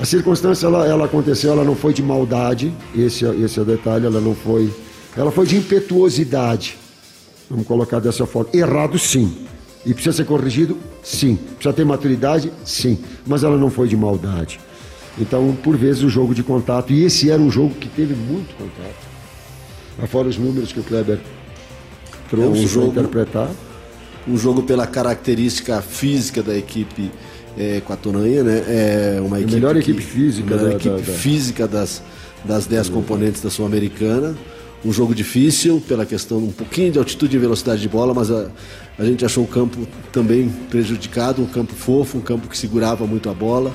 A 0.00 0.06
circunstância 0.06 0.66
ela, 0.66 0.86
ela 0.86 1.04
aconteceu, 1.04 1.52
ela 1.52 1.62
não 1.62 1.76
foi 1.76 1.92
de 1.92 2.02
maldade, 2.02 2.72
esse, 2.94 3.26
esse 3.26 3.58
é 3.58 3.62
o 3.62 3.66
detalhe, 3.66 4.06
ela 4.06 4.18
não 4.18 4.34
foi. 4.34 4.72
Ela 5.14 5.30
foi 5.30 5.46
de 5.46 5.56
impetuosidade. 5.58 6.78
Vamos 7.50 7.66
colocar 7.66 8.00
dessa 8.00 8.24
forma. 8.24 8.48
Errado, 8.54 8.98
sim. 8.98 9.46
E 9.84 9.92
precisa 9.92 10.16
ser 10.16 10.24
corrigido? 10.24 10.78
Sim. 11.02 11.36
Precisa 11.36 11.74
ter 11.74 11.84
maturidade? 11.84 12.50
Sim. 12.64 12.98
Mas 13.26 13.44
ela 13.44 13.58
não 13.58 13.68
foi 13.68 13.88
de 13.88 13.96
maldade. 13.96 14.58
Então, 15.18 15.54
por 15.62 15.76
vezes, 15.76 16.02
o 16.02 16.08
jogo 16.08 16.34
de 16.34 16.42
contato, 16.42 16.94
e 16.94 17.04
esse 17.04 17.30
era 17.30 17.42
um 17.42 17.50
jogo 17.50 17.74
que 17.74 17.90
teve 17.90 18.14
muito 18.14 18.56
contato. 18.56 19.05
Afora 20.02 20.28
os 20.28 20.36
números 20.36 20.72
que 20.72 20.80
o 20.80 20.82
Kleber 20.82 21.18
trouxe 22.28 22.46
É 22.46 22.50
um 22.50 22.52
para 22.62 22.66
jogo- 22.68 22.86
interpretar. 22.88 23.50
um 24.28 24.36
jogo 24.36 24.62
pela 24.62 24.86
característica 24.86 25.80
física 25.80 26.42
da 26.42 26.56
equipe 26.56 27.10
é, 27.58 27.80
né? 28.44 28.64
É 28.66 29.20
uma 29.24 29.36
A 29.36 29.40
equipe 29.40 29.54
melhor 29.54 29.72
que- 29.74 29.78
equipe 29.80 30.02
física 30.02 30.54
a 30.54 30.56
melhor 30.58 30.70
da- 30.72 30.76
equipe 30.76 31.02
da- 31.10 31.12
física 31.18 31.66
das 31.68 32.02
das 32.44 32.64
10 32.66 32.88
componentes 32.88 33.40
da 33.42 33.50
Sul-Americana. 33.50 34.36
Um 34.84 34.92
jogo 34.92 35.12
difícil 35.14 35.82
pela 35.88 36.06
questão 36.06 36.38
um 36.38 36.52
pouquinho 36.52 36.92
de 36.92 36.98
altitude 36.98 37.34
e 37.34 37.40
velocidade 37.40 37.80
de 37.80 37.88
bola, 37.88 38.14
mas 38.14 38.30
a, 38.30 38.46
a 38.96 39.04
gente 39.04 39.24
achou 39.24 39.42
o 39.42 39.46
campo 39.48 39.78
também 40.12 40.48
prejudicado, 40.70 41.42
um 41.42 41.46
campo 41.46 41.74
fofo, 41.74 42.18
um 42.18 42.20
campo 42.20 42.46
que 42.46 42.56
segurava 42.56 43.04
muito 43.04 43.28
a 43.28 43.34
bola. 43.34 43.72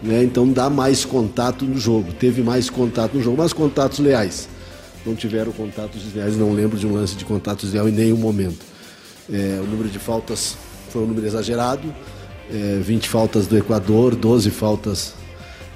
Né? 0.00 0.22
Então 0.22 0.46
dá 0.52 0.70
mais 0.70 1.04
contato 1.04 1.64
no 1.64 1.76
jogo. 1.76 2.12
Teve 2.12 2.40
mais 2.42 2.70
contato 2.70 3.14
no 3.14 3.22
jogo, 3.22 3.38
mas 3.38 3.52
contatos 3.52 3.98
leais. 3.98 4.48
Não 5.04 5.14
tiveram 5.14 5.52
contatos 5.52 6.02
desleais, 6.02 6.36
não 6.36 6.52
lembro 6.52 6.78
de 6.78 6.86
um 6.86 6.94
lance 6.94 7.14
de 7.14 7.24
contatos 7.24 7.64
desleal 7.64 7.88
em 7.88 7.92
nenhum 7.92 8.16
momento. 8.16 8.64
É, 9.30 9.60
o 9.62 9.66
número 9.66 9.88
de 9.88 9.98
faltas 9.98 10.56
foi 10.90 11.02
um 11.02 11.06
número 11.06 11.26
exagerado. 11.26 11.94
É, 12.50 12.80
20 12.82 13.08
faltas 13.08 13.46
do 13.46 13.56
Equador, 13.56 14.14
12 14.14 14.50
faltas, 14.50 15.14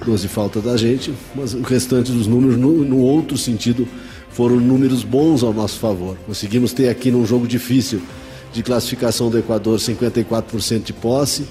12 0.05 0.29
faltas 0.29 0.63
da 0.63 0.77
gente, 0.77 1.13
mas 1.35 1.55
o 1.55 1.63
restante 1.63 2.13
dos 2.13 2.27
números, 2.27 2.57
no, 2.57 2.85
no 2.85 2.99
outro 2.99 3.37
sentido, 3.39 3.89
foram 4.31 4.57
números 4.57 5.03
bons 5.03 5.43
ao 5.43 5.53
nosso 5.53 5.79
favor. 5.79 6.17
Conseguimos 6.27 6.73
ter 6.73 6.89
aqui 6.89 7.11
num 7.11 7.27
jogo 7.27 7.47
difícil 7.47 8.01
de 8.53 8.63
classificação 8.63 9.31
do 9.31 9.39
Equador 9.39 9.79
54% 9.79 10.83
de 10.85 10.93
posse, 10.93 11.47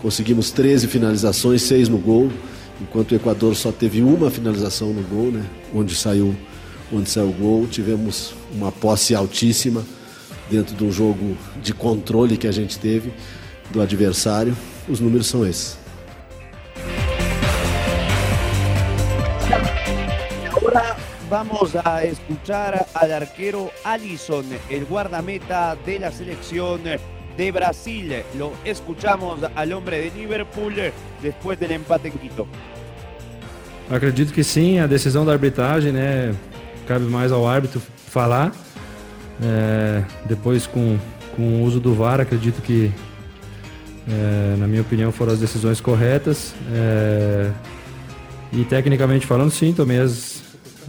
conseguimos 0.00 0.50
13 0.50 0.86
finalizações, 0.86 1.62
6 1.62 1.88
no 1.88 1.98
gol, 1.98 2.30
enquanto 2.80 3.12
o 3.12 3.14
Equador 3.14 3.56
só 3.56 3.72
teve 3.72 4.02
uma 4.02 4.30
finalização 4.30 4.92
no 4.92 5.02
gol, 5.02 5.32
né? 5.32 5.44
onde 5.74 5.94
saiu 5.94 6.34
onde 6.92 7.08
saiu 7.10 7.28
o 7.28 7.32
gol. 7.32 7.66
Tivemos 7.66 8.34
uma 8.52 8.72
posse 8.72 9.14
altíssima 9.14 9.84
dentro 10.50 10.74
de 10.74 10.84
um 10.84 10.90
jogo 10.90 11.36
de 11.62 11.72
controle 11.72 12.36
que 12.36 12.46
a 12.46 12.52
gente 12.52 12.78
teve 12.78 13.12
do 13.70 13.80
adversário. 13.80 14.56
Os 14.88 15.00
números 15.00 15.26
são 15.26 15.46
esses. 15.46 15.76
Ahora 20.52 20.96
vamos 21.28 21.76
a 21.76 22.04
escuchar 22.04 22.86
al 22.94 23.12
arquero 23.12 23.70
Alison, 23.84 24.44
el 24.70 24.84
guardameta 24.84 25.76
de 25.84 25.98
la 25.98 26.10
selección 26.10 26.80
de 27.36 27.52
Brasil. 27.52 28.24
Lo 28.36 28.52
escuchamos 28.64 29.40
al 29.54 29.72
hombre 29.72 30.00
de 30.00 30.10
Liverpool 30.10 30.74
después 31.22 31.60
del 31.60 31.72
empate 31.72 32.08
en 32.08 32.18
Quito. 32.18 32.46
Acredito 33.90 34.34
que 34.34 34.44
sim, 34.44 34.78
a 34.78 34.86
decisão 34.86 35.24
da 35.24 35.32
arbitragem, 35.32 35.92
né? 35.92 36.34
Cabe 36.88 37.04
mais 37.04 37.30
ao 37.30 37.46
árbitro 37.46 37.82
falar. 38.06 38.50
É, 39.42 40.02
depois, 40.24 40.66
com, 40.66 40.96
com 41.36 41.42
o 41.42 41.62
uso 41.62 41.78
do 41.78 41.94
VAR, 41.94 42.18
acredito 42.18 42.62
que, 42.62 42.90
é, 44.08 44.56
na 44.56 44.66
minha 44.66 44.80
opinião, 44.80 45.12
foram 45.12 45.34
as 45.34 45.38
decisões 45.38 45.82
corretas. 45.82 46.54
É, 46.72 47.50
e 48.54 48.64
tecnicamente 48.64 49.26
falando, 49.26 49.50
sim, 49.50 49.74
tomei 49.74 50.00
as, 50.00 50.42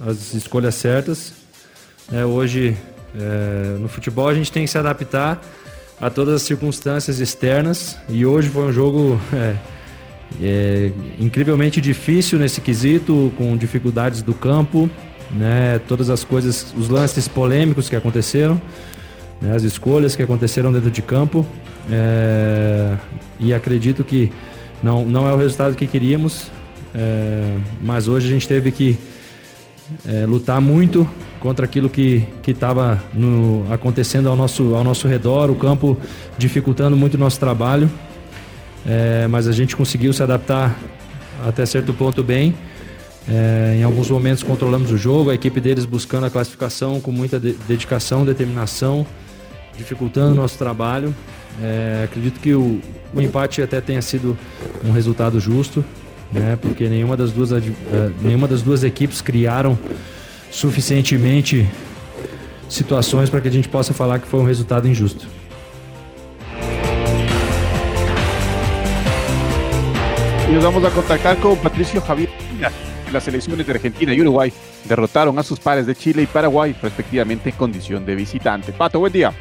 as 0.07 0.33
escolhas 0.33 0.75
certas. 0.75 1.33
É, 2.13 2.23
hoje, 2.23 2.77
é, 3.13 3.77
no 3.77 3.89
futebol, 3.89 4.29
a 4.29 4.33
gente 4.33 4.53
tem 4.53 4.63
que 4.63 4.71
se 4.71 4.77
adaptar 4.77 5.41
a 5.99 6.09
todas 6.09 6.35
as 6.35 6.41
circunstâncias 6.43 7.19
externas. 7.19 7.97
E 8.07 8.25
hoje 8.25 8.47
foi 8.47 8.63
um 8.63 8.71
jogo. 8.71 9.19
é, 9.33 9.55
é 10.41 10.91
incrivelmente 11.19 11.81
difícil 11.81 12.39
nesse 12.39 12.61
quesito, 12.61 13.33
com 13.37 13.57
dificuldades 13.57 14.21
do 14.21 14.33
campo, 14.33 14.89
né? 15.31 15.79
Todas 15.87 16.09
as 16.09 16.23
coisas, 16.23 16.73
os 16.77 16.89
lances 16.89 17.27
polêmicos 17.27 17.89
que 17.89 17.95
aconteceram, 17.95 18.61
né? 19.41 19.55
as 19.55 19.63
escolhas 19.63 20.15
que 20.15 20.23
aconteceram 20.23 20.71
dentro 20.71 20.91
de 20.91 21.01
campo. 21.01 21.45
É, 21.91 22.95
e 23.39 23.53
acredito 23.53 24.03
que 24.03 24.31
não, 24.81 25.05
não 25.05 25.27
é 25.27 25.33
o 25.33 25.37
resultado 25.37 25.75
que 25.75 25.87
queríamos, 25.87 26.51
é, 26.93 27.57
mas 27.81 28.07
hoje 28.07 28.27
a 28.27 28.29
gente 28.29 28.47
teve 28.47 28.71
que 28.71 28.97
é, 30.07 30.25
lutar 30.25 30.61
muito 30.61 31.09
contra 31.39 31.65
aquilo 31.65 31.89
que 31.89 32.27
estava 32.45 33.01
acontecendo 33.71 34.27
ao 34.27 34.35
nosso, 34.35 34.75
ao 34.75 34.83
nosso 34.83 35.07
redor, 35.07 35.49
o 35.49 35.55
campo 35.55 35.97
dificultando 36.37 36.97
muito 36.97 37.13
o 37.13 37.17
nosso 37.17 37.39
trabalho. 37.39 37.89
Mas 39.29 39.47
a 39.47 39.53
gente 39.53 39.75
conseguiu 39.75 40.11
se 40.11 40.21
adaptar 40.21 40.77
até 41.47 41.65
certo 41.65 41.93
ponto 41.93 42.21
bem. 42.23 42.53
É, 43.31 43.75
em 43.77 43.83
alguns 43.83 44.09
momentos 44.09 44.41
controlamos 44.41 44.91
o 44.91 44.97
jogo, 44.97 45.29
a 45.29 45.35
equipe 45.35 45.61
deles 45.61 45.85
buscando 45.85 46.25
a 46.25 46.29
classificação 46.31 46.99
com 46.99 47.11
muita 47.11 47.39
de 47.39 47.53
dedicação, 47.67 48.25
determinação, 48.25 49.05
dificultando 49.77 50.33
o 50.33 50.35
nosso 50.35 50.57
trabalho. 50.57 51.13
É, 51.61 52.01
acredito 52.05 52.39
que 52.39 52.53
o, 52.53 52.81
o, 53.13 53.21
empate 53.21 53.61
até 53.61 53.79
tenha 53.79 54.01
sido 54.01 54.37
um 54.83 54.91
resultado 54.91 55.39
justo, 55.39 55.85
né, 56.31 56.57
porque 56.59 56.87
nenhuma 56.87 57.15
das, 57.15 57.31
duas, 57.31 57.51
uh, 57.51 57.61
nenhuma 58.21 58.47
das 58.47 58.61
duas 58.61 58.83
equipes 58.83 59.21
criaram 59.21 59.77
suficientemente 60.49 61.67
situações 62.67 63.29
para 63.29 63.41
que 63.41 63.47
a 63.47 63.51
gente 63.51 63.67
possa 63.67 63.93
falar 63.93 64.19
que 64.19 64.27
foi 64.27 64.39
um 64.39 64.45
resultado 64.45 64.87
injusto. 64.87 65.27
Y 70.47 70.51
nos 70.51 70.63
vamos 70.63 70.83
a 70.83 70.89
contactar 70.89 71.37
con 71.37 71.55
Patricio 71.57 72.01
Javier. 72.07 72.88
Las 73.11 73.23
selecciones 73.23 73.65
de 73.65 73.73
Argentina 73.73 74.13
y 74.13 74.21
Uruguay 74.21 74.53
derrotaron 74.85 75.37
a 75.39 75.43
sus 75.43 75.59
pares 75.59 75.85
de 75.85 75.95
Chile 75.95 76.23
y 76.23 76.25
Paraguay, 76.25 76.75
respectivamente 76.81 77.49
en 77.49 77.55
condición 77.55 78.05
de 78.05 78.15
visitante. 78.15 78.71
Pato, 78.71 78.99
buen 78.99 79.13
día. 79.13 79.33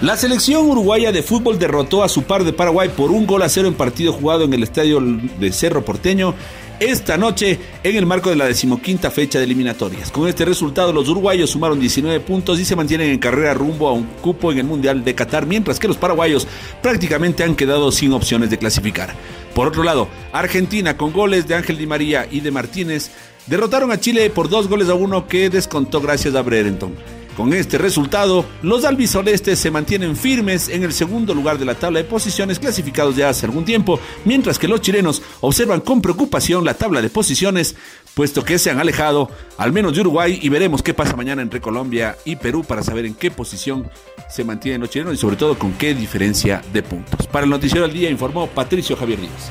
La 0.00 0.16
selección 0.16 0.66
uruguaya 0.66 1.12
de 1.12 1.22
fútbol 1.22 1.58
derrotó 1.58 2.02
a 2.02 2.08
su 2.08 2.24
par 2.24 2.44
de 2.44 2.52
Paraguay 2.52 2.90
por 2.94 3.10
un 3.10 3.26
gol 3.26 3.42
a 3.42 3.48
cero 3.48 3.68
en 3.68 3.74
partido 3.74 4.12
jugado 4.12 4.44
en 4.44 4.52
el 4.52 4.62
estadio 4.62 5.00
de 5.00 5.52
Cerro 5.52 5.84
Porteño 5.84 6.34
esta 6.80 7.16
noche 7.16 7.58
en 7.84 7.96
el 7.96 8.04
marco 8.04 8.30
de 8.30 8.36
la 8.36 8.46
decimoquinta 8.46 9.10
fecha 9.10 9.38
de 9.38 9.44
eliminatorias. 9.44 10.10
Con 10.10 10.28
este 10.28 10.44
resultado 10.44 10.92
los 10.92 11.08
uruguayos 11.08 11.50
sumaron 11.50 11.78
19 11.78 12.18
puntos 12.20 12.58
y 12.58 12.64
se 12.64 12.74
mantienen 12.74 13.10
en 13.10 13.18
carrera 13.18 13.54
rumbo 13.54 13.88
a 13.88 13.92
un 13.92 14.04
cupo 14.20 14.50
en 14.50 14.58
el 14.58 14.64
Mundial 14.64 15.04
de 15.04 15.14
Qatar, 15.14 15.46
mientras 15.46 15.78
que 15.78 15.86
los 15.86 15.96
paraguayos 15.96 16.48
prácticamente 16.82 17.44
han 17.44 17.54
quedado 17.54 17.92
sin 17.92 18.12
opciones 18.12 18.50
de 18.50 18.58
clasificar. 18.58 19.14
Por 19.54 19.68
otro 19.68 19.84
lado, 19.84 20.08
Argentina 20.32 20.96
con 20.96 21.12
goles 21.12 21.46
de 21.46 21.54
Ángel 21.54 21.78
Di 21.78 21.86
María 21.86 22.26
y 22.28 22.40
de 22.40 22.50
Martínez 22.50 23.10
derrotaron 23.46 23.92
a 23.92 24.00
Chile 24.00 24.28
por 24.30 24.48
dos 24.48 24.68
goles 24.68 24.88
a 24.88 24.94
uno 24.94 25.28
que 25.28 25.48
descontó 25.48 26.00
gracias 26.00 26.34
a 26.34 26.42
Brereton. 26.42 26.94
Con 27.36 27.52
este 27.52 27.78
resultado, 27.78 28.44
los 28.62 28.84
albicelestes 28.84 29.58
se 29.58 29.70
mantienen 29.70 30.16
firmes 30.16 30.68
en 30.68 30.84
el 30.84 30.92
segundo 30.92 31.34
lugar 31.34 31.58
de 31.58 31.64
la 31.64 31.74
tabla 31.74 31.98
de 31.98 32.04
posiciones 32.04 32.60
clasificados 32.60 33.16
ya 33.16 33.28
hace 33.28 33.46
algún 33.46 33.64
tiempo, 33.64 33.98
mientras 34.24 34.58
que 34.58 34.68
los 34.68 34.80
chilenos 34.80 35.20
observan 35.40 35.80
con 35.80 36.00
preocupación 36.00 36.64
la 36.64 36.74
tabla 36.74 37.02
de 37.02 37.10
posiciones 37.10 37.74
puesto 38.14 38.44
que 38.44 38.58
se 38.58 38.70
han 38.70 38.78
alejado 38.78 39.28
al 39.58 39.72
menos 39.72 39.94
de 39.94 40.02
Uruguay 40.02 40.38
y 40.40 40.48
veremos 40.48 40.82
qué 40.82 40.94
pasa 40.94 41.16
mañana 41.16 41.42
entre 41.42 41.60
Colombia 41.60 42.16
y 42.24 42.36
Perú 42.36 42.62
para 42.62 42.84
saber 42.84 43.04
en 43.06 43.14
qué 43.14 43.32
posición 43.32 43.90
se 44.30 44.44
mantienen 44.44 44.80
los 44.80 44.90
chilenos 44.90 45.14
y 45.14 45.16
sobre 45.16 45.36
todo 45.36 45.58
con 45.58 45.72
qué 45.72 45.94
diferencia 45.94 46.62
de 46.72 46.84
puntos. 46.84 47.26
Para 47.26 47.44
el 47.44 47.50
noticiero 47.50 47.86
del 47.86 47.96
día 47.96 48.10
informó 48.10 48.46
Patricio 48.46 48.96
Javier 48.96 49.20
Díaz. 49.20 49.50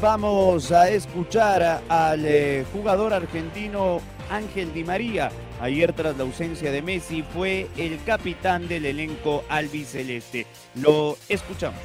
Vamos 0.00 0.72
a 0.72 0.88
escuchar 0.88 1.82
al 1.86 2.24
eh, 2.24 2.64
jugador 2.72 3.12
argentino 3.12 4.00
Ángel 4.30 4.72
Di 4.72 4.82
María. 4.82 5.30
Ayer 5.60 5.92
tras 5.92 6.16
la 6.16 6.22
ausencia 6.22 6.72
de 6.72 6.80
Messi 6.80 7.22
fue 7.22 7.68
el 7.76 8.02
capitán 8.04 8.66
del 8.66 8.86
elenco 8.86 9.44
albiceleste. 9.50 10.46
Lo 10.76 11.18
escuchamos. 11.28 11.78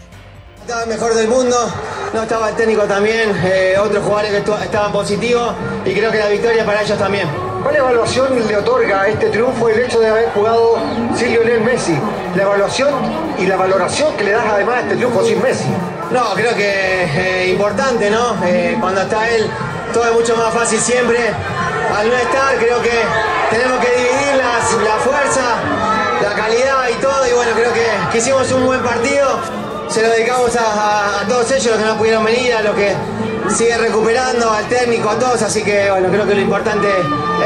Estaba 0.61 0.83
el 0.83 0.89
mejor 0.89 1.13
del 1.13 1.27
mundo, 1.27 1.57
no 2.13 2.23
estaba 2.23 2.49
el 2.49 2.55
técnico 2.55 2.83
también, 2.83 3.31
eh, 3.43 3.75
otros 3.77 4.01
jugadores 4.01 4.31
que 4.31 4.63
estaban 4.63 4.93
positivos 4.93 5.53
y 5.85 5.93
creo 5.93 6.09
que 6.09 6.17
la 6.17 6.29
victoria 6.29 6.65
para 6.65 6.83
ellos 6.83 6.97
también. 6.97 7.27
¿Cuál 7.61 7.75
evaluación 7.75 8.47
le 8.47 8.55
otorga 8.55 9.01
a 9.01 9.07
este 9.09 9.29
triunfo 9.29 9.67
el 9.67 9.81
hecho 9.81 9.99
de 9.99 10.07
haber 10.07 10.29
jugado 10.29 10.77
sin 11.15 11.31
Lionel 11.31 11.61
Messi? 11.61 11.97
La 12.35 12.43
evaluación 12.43 12.93
y 13.37 13.45
la 13.45 13.57
valoración 13.57 14.15
que 14.15 14.23
le 14.23 14.31
das 14.31 14.45
además 14.45 14.75
a 14.77 14.81
este 14.81 14.95
triunfo 14.95 15.25
sin 15.25 15.41
Messi. 15.41 15.67
No, 16.11 16.33
creo 16.33 16.55
que 16.55 17.03
eh, 17.03 17.47
importante, 17.51 18.09
¿no? 18.09 18.35
Eh, 18.45 18.77
cuando 18.79 19.01
está 19.01 19.29
él, 19.29 19.49
todo 19.93 20.05
es 20.05 20.13
mucho 20.13 20.35
más 20.37 20.53
fácil 20.53 20.79
siempre. 20.79 21.19
Al 21.95 22.09
no 22.09 22.15
estar, 22.15 22.55
creo 22.57 22.81
que 22.81 23.03
tenemos 23.49 23.79
que 23.79 23.91
dividir 23.91 24.35
la 24.37 24.97
fuerza, 24.97 25.57
la 26.21 26.35
calidad 26.35 26.89
y 26.89 27.01
todo. 27.01 27.27
Y 27.27 27.33
bueno, 27.33 27.51
creo 27.55 27.73
que, 27.73 27.85
que 28.11 28.17
hicimos 28.17 28.51
un 28.51 28.65
buen 28.65 28.81
partido 28.81 29.39
se 29.89 30.01
lo 30.01 30.09
dedicamos 30.09 30.55
a, 30.57 31.23
todos 31.27 31.49
ellos, 31.51 31.67
los 31.67 31.77
que 31.77 31.85
no 31.85 31.97
pudieron 31.97 32.23
venir, 32.25 32.53
a 32.53 32.61
los 32.61 32.75
que 32.75 32.93
siguen 33.49 33.79
recuperando, 33.79 34.51
al 34.51 34.65
técnico, 34.67 35.09
a 35.09 35.19
todos. 35.19 35.41
Así 35.41 35.63
que 35.63 35.89
bueno, 35.91 36.09
creo 36.09 36.25
que 36.27 36.35
lo 36.35 36.41
importante 36.41 36.87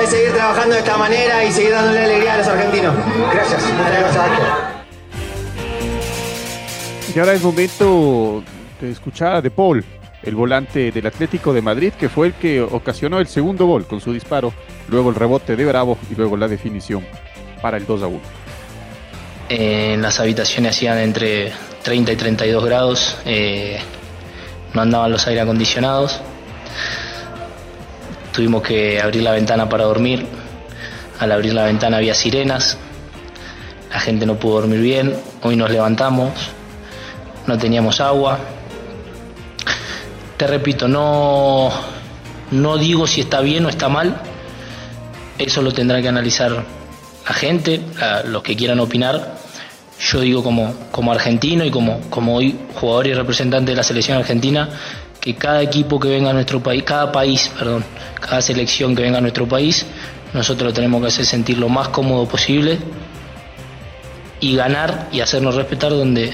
es 0.01 0.09
seguir 0.09 0.33
trabajando 0.33 0.75
de 0.75 0.79
esta 0.79 0.97
manera 0.97 1.43
y 1.43 1.51
seguir 1.51 1.71
dándole 1.71 2.03
alegría 2.03 2.35
a 2.35 2.37
los 2.37 2.47
argentinos. 2.47 2.95
Gracias. 3.33 3.61
Ahora 7.19 7.33
es 7.33 7.41
momento 7.41 8.41
de 8.79 8.91
escuchar 8.91 9.43
De 9.43 9.51
Paul, 9.51 9.83
el 10.23 10.35
volante 10.35 10.89
del 10.89 11.05
Atlético 11.05 11.51
de 11.51 11.61
Madrid, 11.61 11.91
que 11.91 12.07
fue 12.07 12.27
el 12.27 12.33
que 12.33 12.61
ocasionó 12.61 13.19
el 13.19 13.27
segundo 13.27 13.65
gol 13.65 13.85
con 13.87 13.99
su 13.99 14.13
disparo, 14.13 14.53
luego 14.87 15.09
el 15.09 15.15
rebote 15.15 15.57
de 15.57 15.65
Bravo 15.65 15.97
y 16.09 16.15
luego 16.15 16.37
la 16.37 16.47
definición 16.47 17.05
para 17.61 17.75
el 17.75 17.85
2 17.85 18.03
a 18.03 18.07
1. 18.07 18.19
En 19.49 20.01
las 20.01 20.21
habitaciones 20.21 20.77
hacían 20.77 20.97
entre 20.99 21.51
30 21.83 22.13
y 22.13 22.15
32 22.15 22.63
grados, 22.63 23.17
eh, 23.25 23.79
no 24.73 24.81
andaban 24.81 25.11
los 25.11 25.27
aire 25.27 25.41
acondicionados. 25.41 26.21
Tuvimos 28.31 28.61
que 28.61 29.01
abrir 29.01 29.23
la 29.23 29.31
ventana 29.31 29.67
para 29.67 29.83
dormir. 29.83 30.25
Al 31.19 31.33
abrir 31.33 31.53
la 31.53 31.65
ventana 31.65 31.97
había 31.97 32.15
sirenas. 32.15 32.77
La 33.91 33.99
gente 33.99 34.25
no 34.25 34.35
pudo 34.39 34.61
dormir 34.61 34.79
bien. 34.79 35.15
Hoy 35.41 35.57
nos 35.57 35.69
levantamos. 35.69 36.51
No 37.49 37.57
teníamos 37.57 37.99
agua. 37.99 38.39
Te 40.37 40.47
repito, 40.47 40.87
no, 40.87 41.69
no 42.51 42.77
digo 42.77 43.07
si 43.07 43.21
está 43.21 43.41
bien 43.41 43.65
o 43.65 43.69
está 43.69 43.89
mal. 43.89 44.21
Eso 45.37 45.61
lo 45.61 45.71
tendrá 45.71 46.01
que 46.01 46.07
analizar 46.07 46.51
la 46.51 47.33
gente, 47.33 47.81
los 48.25 48.43
que 48.43 48.55
quieran 48.55 48.79
opinar 48.79 49.39
yo 49.99 50.21
digo 50.21 50.43
como, 50.43 50.73
como 50.91 51.11
argentino 51.11 51.65
y 51.65 51.71
como, 51.71 51.99
como 52.09 52.35
hoy 52.35 52.57
jugador 52.75 53.07
y 53.07 53.13
representante 53.13 53.71
de 53.71 53.75
la 53.75 53.83
selección 53.83 54.17
argentina, 54.17 54.69
que 55.19 55.35
cada 55.35 55.61
equipo 55.61 55.99
que 55.99 56.07
venga 56.07 56.29
a 56.29 56.33
nuestro 56.33 56.63
país, 56.63 56.83
cada 56.83 57.11
país, 57.11 57.51
perdón, 57.57 57.83
cada 58.19 58.41
selección 58.41 58.95
que 58.95 59.01
venga 59.01 59.17
a 59.17 59.21
nuestro 59.21 59.47
país, 59.47 59.85
nosotros 60.33 60.69
lo 60.69 60.73
tenemos 60.73 61.01
que 61.01 61.07
hacer 61.07 61.25
sentir 61.25 61.57
lo 61.57 61.67
más 61.67 61.89
cómodo 61.89 62.25
posible 62.27 62.79
y 64.39 64.55
ganar 64.55 65.09
y 65.11 65.19
hacernos 65.19 65.55
respetar 65.55 65.91
donde, 65.91 66.33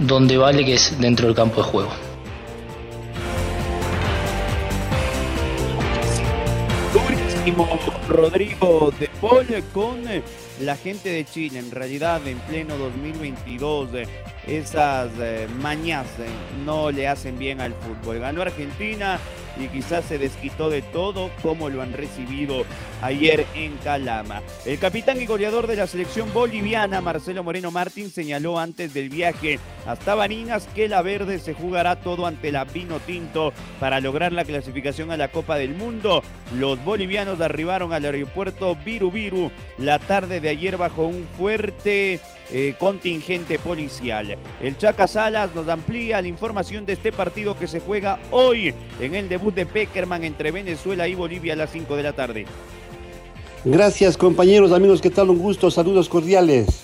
donde 0.00 0.36
vale 0.36 0.64
que 0.64 0.74
es 0.74 0.98
dentro 1.00 1.26
del 1.26 1.36
campo 1.36 1.62
de 1.62 1.68
juego. 1.68 1.90
Rodrigo 8.08 8.92
de 8.98 9.08
Paul 9.20 9.46
con 9.72 10.02
la 10.60 10.76
gente 10.76 11.10
de 11.10 11.24
Chile, 11.24 11.58
en 11.58 11.70
realidad 11.70 12.26
en 12.26 12.38
pleno 12.40 12.76
2022, 12.76 13.94
eh, 13.94 14.06
esas 14.46 15.10
eh, 15.20 15.46
mañas 15.60 16.06
eh, 16.18 16.26
no 16.64 16.90
le 16.90 17.08
hacen 17.08 17.38
bien 17.38 17.60
al 17.60 17.74
fútbol. 17.74 18.20
Ganó 18.20 18.42
Argentina 18.42 19.18
y 19.58 19.68
quizás 19.68 20.04
se 20.04 20.18
desquitó 20.18 20.70
de 20.70 20.82
todo 20.82 21.30
como 21.42 21.68
lo 21.68 21.82
han 21.82 21.92
recibido 21.92 22.64
ayer 23.02 23.46
en 23.54 23.76
Calama. 23.78 24.42
El 24.64 24.78
capitán 24.78 25.20
y 25.20 25.26
goleador 25.26 25.66
de 25.66 25.76
la 25.76 25.86
selección 25.86 26.32
boliviana, 26.32 27.00
Marcelo 27.00 27.42
Moreno 27.42 27.70
Martín, 27.70 28.10
señaló 28.10 28.58
antes 28.58 28.94
del 28.94 29.08
viaje 29.08 29.58
hasta 29.86 30.14
Barinas 30.14 30.68
que 30.74 30.88
la 30.88 31.02
verde 31.02 31.38
se 31.38 31.54
jugará 31.54 31.96
todo 31.96 32.26
ante 32.26 32.52
la 32.52 32.64
Pino 32.64 33.00
Tinto 33.00 33.52
para 33.78 34.00
lograr 34.00 34.32
la 34.32 34.44
clasificación 34.44 35.10
a 35.10 35.16
la 35.16 35.28
Copa 35.28 35.56
del 35.56 35.74
Mundo. 35.74 36.22
Los 36.58 36.82
bolivianos 36.84 37.40
arribaron 37.40 37.92
al 37.92 38.04
aeropuerto 38.04 38.76
Viru 38.76 39.10
Viru 39.10 39.50
la 39.78 39.98
tarde 39.98 40.40
de 40.40 40.48
ayer 40.48 40.76
bajo 40.76 41.06
un 41.06 41.26
fuerte 41.36 42.20
eh, 42.52 42.74
contingente 42.78 43.58
policial. 43.58 44.36
El 44.60 44.76
Chaca 44.76 45.06
Salas 45.06 45.54
nos 45.54 45.68
amplía 45.68 46.20
la 46.20 46.28
información 46.28 46.84
de 46.84 46.94
este 46.94 47.12
partido 47.12 47.56
que 47.56 47.68
se 47.68 47.80
juega 47.80 48.18
hoy 48.30 48.74
en 49.00 49.14
el 49.14 49.28
debut 49.28 49.54
de 49.54 49.66
Peckerman 49.66 50.24
entre 50.24 50.50
Venezuela 50.50 51.06
y 51.06 51.14
Bolivia 51.14 51.52
a 51.52 51.56
las 51.56 51.70
5 51.70 51.96
de 51.96 52.02
la 52.02 52.12
tarde. 52.12 52.46
Gracias 53.64 54.16
compañeros, 54.16 54.72
amigos, 54.72 55.00
¿qué 55.00 55.10
tal? 55.10 55.30
Un 55.30 55.38
gusto, 55.38 55.70
saludos 55.70 56.08
cordiales. 56.08 56.80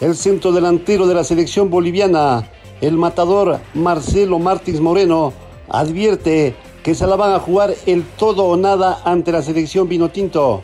El 0.00 0.16
centro 0.16 0.50
delantero 0.50 1.06
de 1.06 1.14
la 1.14 1.24
selección 1.24 1.68
boliviana, 1.68 2.48
el 2.80 2.96
matador 2.96 3.60
Marcelo 3.74 4.38
Martins 4.38 4.80
Moreno, 4.80 5.32
advierte 5.68 6.54
que 6.82 6.94
se 6.94 7.06
la 7.06 7.16
van 7.16 7.32
a 7.34 7.38
jugar 7.38 7.74
el 7.86 8.02
todo 8.18 8.44
o 8.44 8.56
nada 8.56 9.02
ante 9.04 9.30
la 9.30 9.42
selección 9.42 9.88
Vinotinto. 9.88 10.62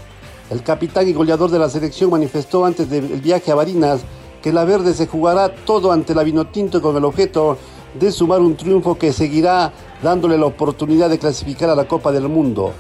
El 0.51 0.63
capitán 0.63 1.09
y 1.09 1.13
goleador 1.13 1.51
de 1.51 1.59
la 1.59 1.69
selección 1.69 2.11
manifestó 2.11 2.65
antes 2.65 2.89
del 2.89 3.21
viaje 3.21 3.53
a 3.53 3.57
Barinas 3.57 4.01
que 4.47 4.53
la 4.53 4.65
verde 4.65 4.95
se 4.95 5.09
jugará 5.09 5.53
todo 5.53 5.91
ante 5.91 6.15
la 6.15 6.23
Vinotinto 6.23 6.81
con 6.81 6.97
el 6.97 7.05
objeto 7.05 7.59
de 7.99 8.13
sumar 8.13 8.41
un 8.41 8.57
triunfo 8.57 8.97
que 8.97 9.13
seguirá 9.13 9.73
dándole 10.05 10.39
la 10.39 10.47
oportunidad 10.47 11.11
de 11.11 11.19
clasificar 11.19 11.69
a 11.69 11.75
la 11.75 11.89
Copa 11.89 12.13
del 12.13 12.29
Mundo. 12.29 12.71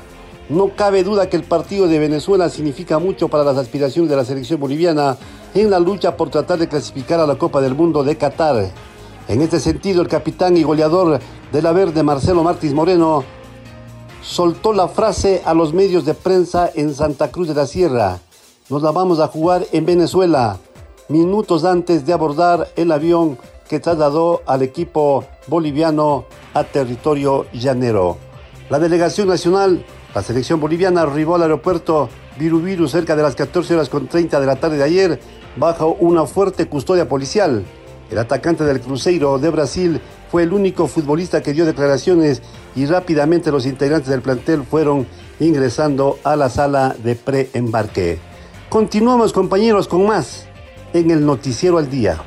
No 0.48 0.76
cabe 0.76 1.02
duda 1.02 1.29
que 1.29 1.37
el 1.37 1.42
partido 1.42 1.88
de 1.88 1.98
Venezuela 1.98 2.50
significa 2.50 3.00
mucho 3.00 3.26
para 3.26 3.42
las 3.42 3.57
aspiraciones 3.57 4.09
de 4.09 4.14
la 4.14 4.24
selección 4.24 4.61
boliviana 4.61 5.16
en 5.57 5.68
la 5.68 5.81
lucha 5.81 6.16
por 6.16 6.31
tratar 6.31 6.61
de 6.61 6.68
clasificar 6.68 7.18
a 7.18 7.26
la 7.26 7.35
Copa 7.35 7.61
del 7.61 7.74
Mundo 7.74 8.05
de 8.05 8.16
Qatar. 8.16 8.70
En 9.26 9.42
este 9.42 9.59
sentido, 9.59 10.02
el 10.02 10.07
capitán 10.07 10.57
y 10.57 10.62
goleador 10.62 11.18
de 11.50 11.62
la 11.62 11.72
verde, 11.72 12.05
Marcelo 12.05 12.44
Martins 12.44 12.74
Moreno, 12.74 13.24
soltó 14.22 14.72
la 14.72 14.87
frase 14.87 15.42
a 15.44 15.52
los 15.52 15.74
medios 15.74 16.05
de 16.05 16.14
prensa 16.14 16.70
en 16.72 16.94
Santa 16.94 17.33
Cruz 17.33 17.48
de 17.48 17.55
la 17.55 17.66
Sierra. 17.66 18.20
Nos 18.68 18.83
la 18.83 18.92
vamos 18.92 19.18
a 19.18 19.26
jugar 19.26 19.66
en 19.72 19.85
Venezuela, 19.85 20.59
minutos 21.09 21.64
antes 21.64 22.05
de 22.05 22.12
abordar 22.12 22.69
el 22.77 22.92
avión 22.92 23.38
que 23.69 23.81
trasladó 23.81 24.42
al 24.47 24.62
equipo 24.62 25.25
boliviano 25.47 26.25
a 26.55 26.64
territorio 26.64 27.47
llanero. 27.53 28.19
La 28.71 28.79
delegación 28.79 29.29
nacional, 29.29 29.85
la 30.14 30.23
selección 30.23 30.61
boliviana, 30.61 31.03
arribó 31.03 31.37
al 31.37 31.42
aeropuerto 31.42 32.09
Virubiru 32.38 32.88
cerca 32.88 33.16
de 33.16 33.23
las 33.23 33.35
14 33.35 33.75
horas 33.75 33.88
con 33.88 34.09
30 34.09 34.40
de 34.40 34.47
la 34.47 34.57
tarde 34.57 34.79
de 34.79 34.85
ayer 34.85 35.21
bajo 35.57 35.97
una 36.01 36.27
fuerte 36.27 36.66
custodia 36.66 37.09
policial. 37.09 37.64
El 38.11 38.19
atacante 38.19 38.64
del 38.64 38.81
Cruzeiro 38.81 39.38
de 39.38 39.51
Brasil 39.51 40.01
fue 40.31 40.45
el 40.45 40.53
único 40.53 40.87
futbolista 40.87 41.42
que 41.42 41.53
dio 41.53 41.64
declaraciones 41.64 42.42
y 42.75 42.87
rápidamente 42.87 43.51
los 43.51 43.66
integrantes 43.66 44.11
del 44.11 44.23
plantel 44.23 44.62
fueron 44.64 45.07
ingresando 45.40 46.19
a 46.25 46.37
la 46.37 46.49
sala 46.49 46.95
de 47.03 47.16
preembarque. 47.16 48.19
Continuamos 48.69 49.33
compañeros 49.33 49.88
con 49.88 50.07
más 50.07 50.45
en 50.98 51.11
el 51.11 51.24
noticiero 51.24 51.78
al 51.78 51.90
día. 51.90 52.18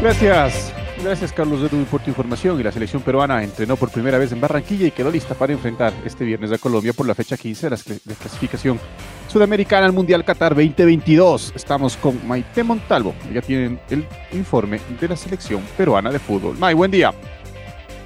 Gracias. 0.00 0.72
Gracias 1.02 1.32
Carlos 1.32 1.60
Edwin 1.62 1.84
por 1.84 2.00
tu 2.00 2.10
información 2.10 2.58
y 2.58 2.62
la 2.62 2.72
selección 2.72 3.02
peruana 3.02 3.42
entrenó 3.42 3.76
por 3.76 3.90
primera 3.90 4.18
vez 4.18 4.32
en 4.32 4.40
Barranquilla 4.40 4.86
y 4.86 4.90
quedó 4.90 5.10
lista 5.10 5.34
para 5.34 5.52
enfrentar 5.52 5.92
este 6.04 6.24
viernes 6.24 6.50
a 6.52 6.58
Colombia 6.58 6.92
por 6.92 7.06
la 7.06 7.14
fecha 7.14 7.36
15 7.36 7.70
de 7.70 7.76
la 8.06 8.14
clasificación 8.14 8.80
sudamericana 9.28 9.86
al 9.86 9.92
Mundial 9.92 10.24
Qatar 10.24 10.54
2022. 10.54 11.52
Estamos 11.54 11.96
con 11.96 12.26
Maite 12.26 12.64
Montalvo. 12.64 13.14
Ya 13.32 13.42
tienen 13.42 13.78
el 13.90 14.06
informe 14.32 14.80
de 15.00 15.08
la 15.08 15.16
selección 15.16 15.62
peruana 15.76 16.10
de 16.10 16.18
fútbol. 16.18 16.56
May, 16.58 16.74
buen 16.74 16.90
día. 16.90 17.12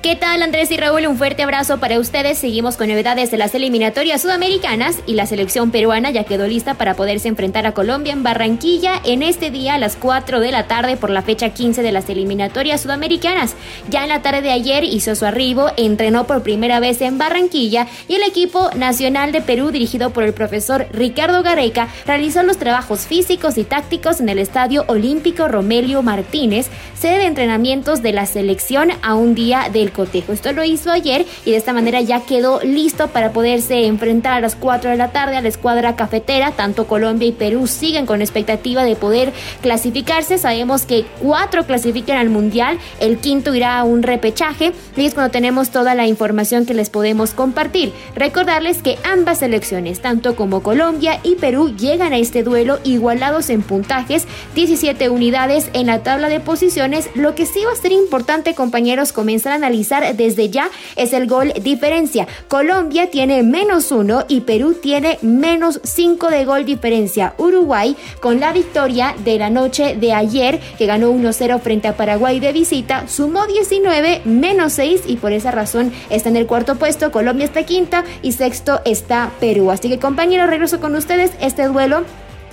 ¿Qué 0.02 0.16
tal 0.16 0.42
Andrés 0.42 0.70
y 0.70 0.78
Raúl? 0.78 1.06
Un 1.06 1.18
fuerte 1.18 1.42
abrazo 1.42 1.78
para 1.78 1.98
ustedes. 1.98 2.38
Seguimos 2.38 2.78
con 2.78 2.88
novedades 2.88 3.30
de 3.30 3.36
las 3.36 3.54
eliminatorias 3.54 4.22
sudamericanas 4.22 4.96
y 5.04 5.12
la 5.12 5.26
selección 5.26 5.70
peruana 5.70 6.10
ya 6.10 6.24
quedó 6.24 6.46
lista 6.46 6.72
para 6.72 6.94
poderse 6.94 7.28
enfrentar 7.28 7.66
a 7.66 7.74
Colombia 7.74 8.14
en 8.14 8.22
Barranquilla 8.22 8.94
en 9.04 9.22
este 9.22 9.50
día 9.50 9.74
a 9.74 9.78
las 9.78 9.96
4 9.96 10.40
de 10.40 10.52
la 10.52 10.66
tarde 10.66 10.96
por 10.96 11.10
la 11.10 11.20
fecha 11.20 11.50
15 11.50 11.82
de 11.82 11.92
las 11.92 12.08
eliminatorias 12.08 12.80
sudamericanas. 12.80 13.54
Ya 13.90 14.04
en 14.04 14.08
la 14.08 14.22
tarde 14.22 14.40
de 14.40 14.52
ayer 14.52 14.84
hizo 14.84 15.14
su 15.14 15.26
arribo, 15.26 15.70
entrenó 15.76 16.26
por 16.26 16.42
primera 16.42 16.80
vez 16.80 17.02
en 17.02 17.18
Barranquilla 17.18 17.86
y 18.08 18.14
el 18.14 18.22
equipo 18.22 18.70
nacional 18.74 19.32
de 19.32 19.42
Perú 19.42 19.70
dirigido 19.70 20.14
por 20.14 20.24
el 20.24 20.32
profesor 20.32 20.86
Ricardo 20.94 21.42
Gareca 21.42 21.88
realizó 22.06 22.42
los 22.42 22.56
trabajos 22.56 23.00
físicos 23.00 23.58
y 23.58 23.64
tácticos 23.64 24.20
en 24.20 24.30
el 24.30 24.38
Estadio 24.38 24.86
Olímpico 24.88 25.46
Romelio 25.46 26.02
Martínez, 26.02 26.68
sede 26.98 27.18
de 27.18 27.26
entrenamientos 27.26 28.00
de 28.00 28.14
la 28.14 28.24
selección 28.24 28.92
a 29.02 29.14
un 29.14 29.34
día 29.34 29.68
del 29.70 29.89
cotejo. 29.90 30.32
Esto 30.32 30.52
lo 30.52 30.64
hizo 30.64 30.90
ayer 30.90 31.26
y 31.44 31.52
de 31.52 31.56
esta 31.56 31.72
manera 31.72 32.00
ya 32.00 32.20
quedó 32.20 32.60
listo 32.62 33.08
para 33.08 33.32
poderse 33.32 33.86
enfrentar 33.86 34.34
a 34.34 34.40
las 34.40 34.56
4 34.56 34.90
de 34.90 34.96
la 34.96 35.12
tarde 35.12 35.36
a 35.36 35.42
la 35.42 35.48
escuadra 35.48 35.96
cafetera. 35.96 36.52
Tanto 36.52 36.86
Colombia 36.86 37.28
y 37.28 37.32
Perú 37.32 37.66
siguen 37.66 38.06
con 38.06 38.20
expectativa 38.20 38.84
de 38.84 38.96
poder 38.96 39.32
clasificarse. 39.62 40.38
Sabemos 40.38 40.86
que 40.86 41.04
cuatro 41.20 41.66
clasifican 41.66 42.16
al 42.16 42.30
Mundial, 42.30 42.78
el 43.00 43.18
quinto 43.18 43.54
irá 43.54 43.78
a 43.78 43.84
un 43.84 44.02
repechaje 44.02 44.72
y 44.96 45.04
es 45.04 45.14
cuando 45.14 45.32
tenemos 45.32 45.70
toda 45.70 45.94
la 45.94 46.06
información 46.06 46.66
que 46.66 46.74
les 46.74 46.90
podemos 46.90 47.32
compartir. 47.32 47.92
Recordarles 48.14 48.82
que 48.82 48.98
ambas 49.04 49.38
selecciones, 49.38 50.00
tanto 50.00 50.36
como 50.36 50.62
Colombia 50.62 51.20
y 51.22 51.36
Perú, 51.36 51.74
llegan 51.76 52.12
a 52.12 52.18
este 52.18 52.42
duelo 52.42 52.78
igualados 52.84 53.50
en 53.50 53.62
puntajes, 53.62 54.26
17 54.54 55.08
unidades 55.08 55.70
en 55.72 55.86
la 55.86 56.02
tabla 56.02 56.28
de 56.28 56.40
posiciones. 56.40 57.10
Lo 57.14 57.34
que 57.34 57.46
sí 57.46 57.64
va 57.64 57.72
a 57.72 57.76
ser 57.76 57.92
importante, 57.92 58.54
compañeros, 58.54 59.12
comenzar 59.12 59.52
a 59.52 59.56
analizar 59.56 59.79
desde 60.16 60.50
ya 60.50 60.70
es 60.96 61.12
el 61.12 61.26
gol 61.26 61.52
diferencia. 61.62 62.26
Colombia 62.48 63.10
tiene 63.10 63.42
menos 63.42 63.92
uno 63.92 64.24
y 64.28 64.42
Perú 64.42 64.74
tiene 64.74 65.18
menos 65.22 65.80
cinco 65.82 66.28
de 66.28 66.44
gol 66.44 66.64
diferencia. 66.64 67.34
Uruguay 67.38 67.96
con 68.20 68.40
la 68.40 68.52
victoria 68.52 69.14
de 69.24 69.38
la 69.38 69.50
noche 69.50 69.96
de 69.96 70.12
ayer 70.12 70.60
que 70.78 70.86
ganó 70.86 71.12
1-0 71.12 71.60
frente 71.60 71.88
a 71.88 71.96
Paraguay 71.96 72.40
de 72.40 72.52
visita 72.52 73.08
sumó 73.08 73.46
19 73.46 74.22
menos 74.24 74.74
6 74.74 75.02
y 75.06 75.16
por 75.16 75.32
esa 75.32 75.50
razón 75.50 75.92
está 76.10 76.28
en 76.28 76.36
el 76.36 76.46
cuarto 76.46 76.76
puesto. 76.76 77.10
Colombia 77.10 77.44
está 77.44 77.64
quinta 77.64 78.04
y 78.22 78.32
sexto 78.32 78.80
está 78.84 79.30
Perú. 79.40 79.70
Así 79.70 79.88
que 79.88 79.98
compañeros, 79.98 80.50
regreso 80.50 80.80
con 80.80 80.94
ustedes 80.94 81.30
este 81.40 81.64
duelo 81.64 82.04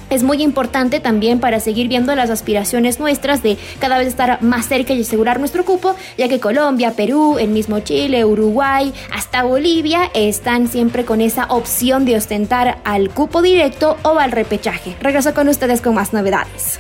es 0.10 0.24
muy 0.24 0.42
importante 0.42 1.00
también 1.00 1.40
para 1.40 1.60
seguir 1.60 1.88
viendo 1.88 2.16
las 2.16 2.30
aspiraciones 2.30 3.00
nuestras 3.00 3.44
de 3.44 3.58
cada 3.80 3.98
vez 3.98 4.08
estar 4.08 4.42
más 4.42 4.68
cerca 4.68 4.94
y 4.94 5.02
asegurar 5.02 5.40
nuestro 5.40 5.66
cupo, 5.66 5.96
ya 6.18 6.28
que 6.28 6.40
Colombia, 6.40 6.92
Perú, 6.92 7.38
el 7.40 7.50
mismo 7.50 7.80
Chile, 7.80 8.26
Uruguay, 8.26 8.94
hasta 9.14 9.44
Bolivia 9.44 10.10
están 10.14 10.68
siempre 10.68 11.06
con 11.06 11.22
esa 11.22 11.46
opción 11.46 12.06
de 12.06 12.16
ostentar 12.16 12.80
al 12.84 13.10
cupo 13.10 13.42
directo 13.42 13.98
o 14.04 14.20
al 14.20 14.32
repechaje. 14.32 14.96
Regreso 15.02 15.34
con 15.34 15.48
ustedes 15.50 15.82
con 15.82 15.96
más 15.96 16.14
novedades. 16.14 16.80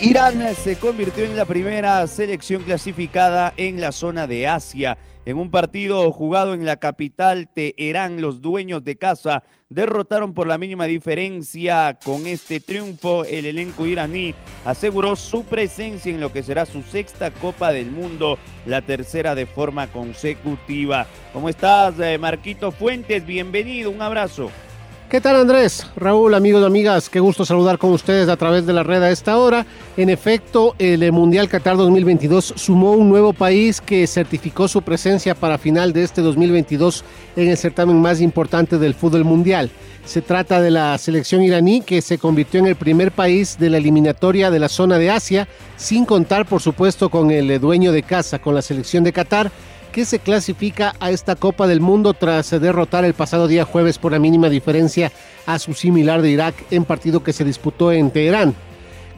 Irán 0.00 0.54
se 0.54 0.76
convirtió 0.76 1.24
en 1.24 1.36
la 1.36 1.44
primera 1.44 2.06
selección 2.06 2.62
clasificada 2.62 3.52
en 3.56 3.80
la 3.80 3.90
zona 3.90 4.28
de 4.28 4.46
Asia. 4.46 4.96
En 5.28 5.36
un 5.36 5.50
partido 5.50 6.10
jugado 6.10 6.54
en 6.54 6.64
la 6.64 6.78
capital 6.78 7.50
Teherán, 7.52 8.22
los 8.22 8.40
dueños 8.40 8.82
de 8.82 8.96
casa 8.96 9.42
derrotaron 9.68 10.32
por 10.32 10.46
la 10.46 10.56
mínima 10.56 10.86
diferencia. 10.86 11.98
Con 12.02 12.26
este 12.26 12.60
triunfo, 12.60 13.26
el 13.26 13.44
elenco 13.44 13.84
iraní 13.84 14.34
aseguró 14.64 15.16
su 15.16 15.44
presencia 15.44 16.10
en 16.10 16.22
lo 16.22 16.32
que 16.32 16.42
será 16.42 16.64
su 16.64 16.82
sexta 16.82 17.30
Copa 17.30 17.72
del 17.72 17.90
Mundo, 17.90 18.38
la 18.64 18.80
tercera 18.80 19.34
de 19.34 19.44
forma 19.44 19.88
consecutiva. 19.88 21.06
¿Cómo 21.34 21.50
estás, 21.50 22.00
eh, 22.00 22.16
Marquito 22.16 22.72
Fuentes? 22.72 23.26
Bienvenido, 23.26 23.90
un 23.90 24.00
abrazo. 24.00 24.50
¿Qué 25.10 25.22
tal 25.22 25.36
Andrés? 25.36 25.86
Raúl, 25.96 26.34
amigos 26.34 26.60
y 26.60 26.66
amigas, 26.66 27.08
qué 27.08 27.18
gusto 27.18 27.46
saludar 27.46 27.78
con 27.78 27.92
ustedes 27.92 28.28
a 28.28 28.36
través 28.36 28.66
de 28.66 28.74
la 28.74 28.82
red 28.82 29.02
a 29.02 29.10
esta 29.10 29.38
hora. 29.38 29.64
En 29.96 30.10
efecto, 30.10 30.74
el 30.78 31.10
Mundial 31.12 31.48
Qatar 31.48 31.78
2022 31.78 32.52
sumó 32.56 32.92
un 32.92 33.08
nuevo 33.08 33.32
país 33.32 33.80
que 33.80 34.06
certificó 34.06 34.68
su 34.68 34.82
presencia 34.82 35.34
para 35.34 35.56
final 35.56 35.94
de 35.94 36.02
este 36.02 36.20
2022 36.20 37.04
en 37.36 37.48
el 37.48 37.56
certamen 37.56 37.98
más 37.98 38.20
importante 38.20 38.76
del 38.76 38.92
fútbol 38.92 39.24
mundial. 39.24 39.70
Se 40.04 40.20
trata 40.20 40.60
de 40.60 40.70
la 40.70 40.98
selección 40.98 41.42
iraní 41.42 41.80
que 41.80 42.02
se 42.02 42.18
convirtió 42.18 42.60
en 42.60 42.66
el 42.66 42.76
primer 42.76 43.10
país 43.10 43.56
de 43.58 43.70
la 43.70 43.78
eliminatoria 43.78 44.50
de 44.50 44.58
la 44.58 44.68
zona 44.68 44.98
de 44.98 45.10
Asia, 45.10 45.48
sin 45.78 46.04
contar 46.04 46.44
por 46.44 46.60
supuesto 46.60 47.08
con 47.08 47.30
el 47.30 47.58
dueño 47.58 47.92
de 47.92 48.02
casa, 48.02 48.40
con 48.40 48.54
la 48.54 48.60
selección 48.60 49.04
de 49.04 49.14
Qatar 49.14 49.50
que 49.98 50.04
se 50.04 50.20
clasifica 50.20 50.94
a 51.00 51.10
esta 51.10 51.34
Copa 51.34 51.66
del 51.66 51.80
Mundo 51.80 52.14
tras 52.14 52.50
derrotar 52.50 53.04
el 53.04 53.14
pasado 53.14 53.48
día 53.48 53.64
jueves 53.64 53.98
por 53.98 54.12
la 54.12 54.20
mínima 54.20 54.48
diferencia 54.48 55.10
a 55.44 55.58
su 55.58 55.74
similar 55.74 56.22
de 56.22 56.30
Irak 56.30 56.54
en 56.70 56.84
partido 56.84 57.24
que 57.24 57.32
se 57.32 57.42
disputó 57.42 57.90
en 57.90 58.12
Teherán 58.12 58.54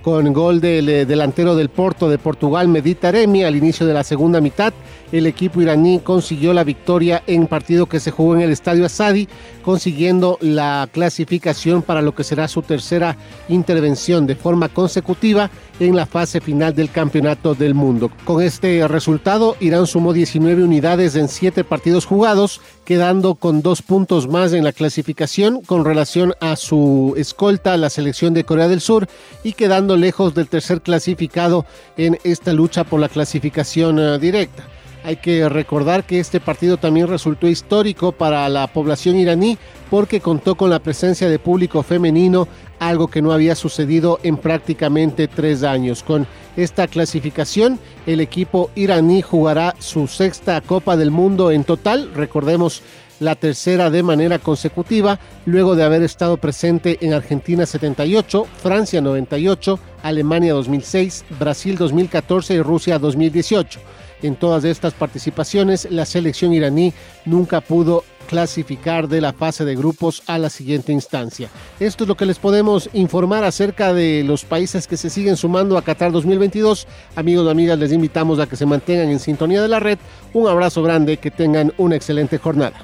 con 0.02 0.32
gol 0.32 0.60
del 0.60 0.88
eh, 0.88 1.06
delantero 1.06 1.54
del 1.54 1.68
Porto 1.68 2.08
de 2.08 2.18
Portugal, 2.18 2.68
Meditaremi, 2.68 3.44
al 3.44 3.56
inicio 3.56 3.86
de 3.86 3.94
la 3.94 4.04
segunda 4.04 4.40
mitad. 4.40 4.72
El 5.12 5.26
equipo 5.26 5.60
iraní 5.60 6.00
consiguió 6.00 6.52
la 6.52 6.64
victoria 6.64 7.22
en 7.26 7.46
partido 7.46 7.86
que 7.86 8.00
se 8.00 8.10
jugó 8.10 8.36
en 8.36 8.42
el 8.42 8.50
estadio 8.50 8.86
Asadi, 8.86 9.28
consiguiendo 9.62 10.38
la 10.40 10.88
clasificación 10.92 11.82
para 11.82 12.00
lo 12.00 12.14
que 12.14 12.24
será 12.24 12.46
su 12.48 12.62
tercera 12.62 13.16
intervención 13.48 14.26
de 14.26 14.36
forma 14.36 14.68
consecutiva 14.68 15.50
en 15.80 15.96
la 15.96 16.06
fase 16.06 16.40
final 16.40 16.74
del 16.74 16.90
Campeonato 16.90 17.54
del 17.54 17.74
Mundo. 17.74 18.10
Con 18.24 18.42
este 18.42 18.86
resultado, 18.86 19.56
Irán 19.60 19.86
sumó 19.86 20.12
19 20.12 20.62
unidades 20.62 21.16
en 21.16 21.28
7 21.28 21.64
partidos 21.64 22.06
jugados, 22.06 22.60
quedando 22.90 23.36
con 23.36 23.62
dos 23.62 23.82
puntos 23.82 24.26
más 24.26 24.52
en 24.52 24.64
la 24.64 24.72
clasificación 24.72 25.60
con 25.60 25.84
relación 25.84 26.34
a 26.40 26.56
su 26.56 27.14
escolta, 27.16 27.76
la 27.76 27.88
selección 27.88 28.34
de 28.34 28.42
Corea 28.42 28.66
del 28.66 28.80
Sur, 28.80 29.06
y 29.44 29.52
quedando 29.52 29.96
lejos 29.96 30.34
del 30.34 30.48
tercer 30.48 30.80
clasificado 30.80 31.64
en 31.96 32.18
esta 32.24 32.52
lucha 32.52 32.82
por 32.82 32.98
la 32.98 33.08
clasificación 33.08 34.00
eh, 34.00 34.18
directa. 34.18 34.64
Hay 35.02 35.16
que 35.16 35.48
recordar 35.48 36.04
que 36.04 36.20
este 36.20 36.40
partido 36.40 36.76
también 36.76 37.08
resultó 37.08 37.48
histórico 37.48 38.12
para 38.12 38.48
la 38.50 38.66
población 38.66 39.16
iraní 39.16 39.56
porque 39.88 40.20
contó 40.20 40.56
con 40.56 40.68
la 40.68 40.78
presencia 40.78 41.28
de 41.28 41.38
público 41.38 41.82
femenino, 41.82 42.46
algo 42.78 43.08
que 43.08 43.22
no 43.22 43.32
había 43.32 43.54
sucedido 43.54 44.20
en 44.22 44.36
prácticamente 44.36 45.26
tres 45.26 45.62
años. 45.62 46.02
Con 46.02 46.26
esta 46.56 46.86
clasificación, 46.86 47.78
el 48.06 48.20
equipo 48.20 48.70
iraní 48.74 49.22
jugará 49.22 49.74
su 49.78 50.06
sexta 50.06 50.60
Copa 50.60 50.96
del 50.96 51.10
Mundo 51.10 51.50
en 51.50 51.64
total. 51.64 52.10
Recordemos 52.14 52.82
la 53.20 53.36
tercera 53.36 53.90
de 53.90 54.02
manera 54.02 54.38
consecutiva, 54.38 55.18
luego 55.46 55.76
de 55.76 55.84
haber 55.84 56.02
estado 56.02 56.36
presente 56.36 56.98
en 57.00 57.14
Argentina 57.14 57.64
78, 57.64 58.46
Francia 58.62 59.00
98, 59.00 59.78
Alemania 60.02 60.52
2006, 60.54 61.24
Brasil 61.38 61.76
2014 61.76 62.54
y 62.54 62.62
Rusia 62.62 62.98
2018. 62.98 63.80
En 64.22 64.36
todas 64.36 64.64
estas 64.64 64.94
participaciones, 64.94 65.88
la 65.90 66.04
selección 66.04 66.52
iraní 66.52 66.92
nunca 67.24 67.60
pudo 67.60 68.04
clasificar 68.28 69.08
de 69.08 69.20
la 69.20 69.32
fase 69.32 69.64
de 69.64 69.74
grupos 69.74 70.22
a 70.28 70.38
la 70.38 70.50
siguiente 70.50 70.92
instancia. 70.92 71.48
Esto 71.80 72.04
es 72.04 72.08
lo 72.08 72.16
que 72.16 72.26
les 72.26 72.38
podemos 72.38 72.88
informar 72.92 73.42
acerca 73.42 73.92
de 73.92 74.22
los 74.24 74.44
países 74.44 74.86
que 74.86 74.96
se 74.96 75.10
siguen 75.10 75.36
sumando 75.36 75.76
a 75.76 75.82
Qatar 75.82 76.12
2022. 76.12 76.86
Amigos 77.16 77.46
y 77.46 77.50
amigas, 77.50 77.78
les 77.78 77.92
invitamos 77.92 78.38
a 78.38 78.46
que 78.46 78.54
se 78.54 78.66
mantengan 78.66 79.08
en 79.08 79.18
sintonía 79.18 79.60
de 79.60 79.68
la 79.68 79.80
red. 79.80 79.98
Un 80.32 80.46
abrazo 80.46 80.80
grande, 80.82 81.16
que 81.16 81.32
tengan 81.32 81.72
una 81.76 81.96
excelente 81.96 82.38
jornada. 82.38 82.76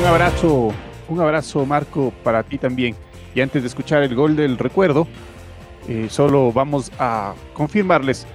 Un 0.00 0.04
abrazo, 0.04 0.72
un 1.08 1.20
abrazo 1.20 1.64
Marco 1.64 2.12
para 2.24 2.42
ti 2.42 2.58
también. 2.58 2.96
Y 3.34 3.40
antes 3.40 3.62
de 3.62 3.68
escuchar 3.68 4.02
el 4.02 4.14
gol 4.14 4.34
del 4.34 4.58
recuerdo, 4.58 5.06
eh, 5.88 6.06
solo 6.10 6.52
vamos 6.52 6.90
a 6.98 7.34
confirmarles 7.52 8.26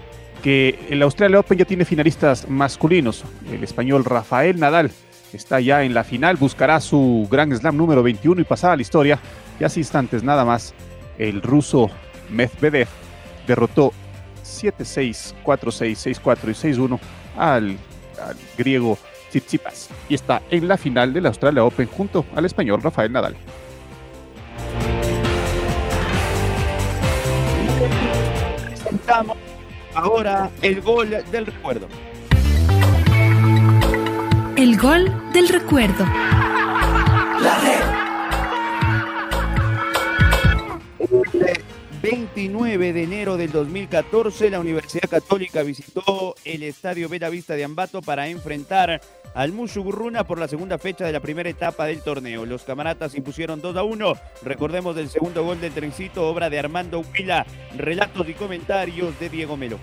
que 0.44 0.80
el 0.90 1.02
Australia 1.02 1.40
Open 1.40 1.58
ya 1.58 1.66
tiene 1.66 1.86
finalistas 1.86 2.48
masculinos. 2.50 3.24
El 3.52 3.64
español 3.64 4.06
Rafael 4.06 4.60
Nadal 4.60 4.92
está 5.34 5.60
ya 5.60 5.84
en 5.84 5.94
la 5.94 6.04
final, 6.04 6.38
buscará 6.38 6.80
su 6.80 7.28
Grand 7.30 7.54
Slam 7.54 7.76
número 7.76 8.04
21 8.04 8.42
y 8.42 8.44
pasará 8.46 8.74
a 8.74 8.76
la 8.76 8.82
historia. 8.82 9.20
Y 9.60 9.64
hace 9.64 9.80
instantes 9.80 10.24
nada 10.24 10.46
más, 10.46 10.74
el 11.18 11.42
ruso 11.42 11.90
Medvedev 12.30 12.88
derrotó 13.48 13.92
7-6, 14.44 15.34
4-6, 15.44 16.22
6-4 16.22 16.38
y 16.44 16.74
6-1 16.78 17.00
al, 17.38 17.78
al 18.22 18.38
griego 18.58 18.98
Tsitsipas 19.30 19.90
y 20.08 20.16
está 20.16 20.42
en 20.50 20.68
la 20.68 20.78
final 20.78 21.14
del 21.14 21.26
Australia 21.26 21.64
Open 21.64 21.88
junto 21.88 22.26
al 22.36 22.46
español 22.46 22.82
Rafael 22.82 23.12
Nadal. 23.12 23.36
Presentamos 28.66 29.38
ahora 29.94 30.50
el 30.62 30.82
gol 30.82 31.10
del 31.32 31.46
recuerdo. 31.46 31.88
El 34.56 34.78
gol 34.78 35.32
del 35.34 35.48
recuerdo. 35.48 36.06
El 37.40 37.99
29 42.12 42.92
de 42.92 43.04
enero 43.04 43.38
del 43.38 43.52
2014, 43.52 44.50
la 44.50 44.60
Universidad 44.60 45.08
Católica 45.08 45.62
visitó 45.62 46.34
el 46.44 46.64
Estadio 46.64 47.08
Vista 47.08 47.54
de 47.54 47.64
Ambato 47.64 48.02
para 48.02 48.28
enfrentar 48.28 49.00
al 49.36 49.52
Mushugurruna 49.52 50.24
por 50.24 50.40
la 50.40 50.48
segunda 50.48 50.80
fecha 50.80 51.06
de 51.06 51.12
la 51.12 51.20
primera 51.20 51.50
etapa 51.50 51.86
del 51.86 52.02
torneo. 52.02 52.48
Los 52.48 52.64
camaratas 52.64 53.14
impusieron 53.14 53.62
2 53.62 53.78
a 53.78 53.84
1. 53.84 54.14
Recordemos 54.42 54.96
del 54.96 55.10
segundo 55.10 55.44
gol 55.44 55.62
del 55.62 55.72
trencito, 55.72 56.28
obra 56.28 56.50
de 56.50 56.58
Armando 56.58 57.02
Huila. 57.02 57.46
Relatos 57.78 58.28
y 58.28 58.34
comentarios 58.34 59.20
de 59.20 59.30
Diego 59.30 59.56
Melo. 59.56 59.78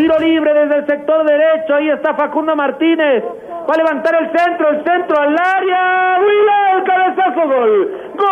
Tiro 0.00 0.18
libre 0.18 0.54
desde 0.54 0.76
el 0.76 0.86
sector 0.86 1.26
derecho. 1.26 1.74
Ahí 1.74 1.90
está 1.90 2.14
Facundo 2.14 2.56
Martínez. 2.56 3.22
Va 3.68 3.74
a 3.74 3.76
levantar 3.76 4.14
el 4.14 4.30
centro, 4.30 4.70
el 4.70 4.82
centro 4.82 5.20
al 5.20 5.36
área. 5.38 6.18
Huila, 6.20 6.72
el 6.78 6.84
cabezazo, 6.84 7.46
gol. 7.46 8.00
¡Gol! 8.16 8.26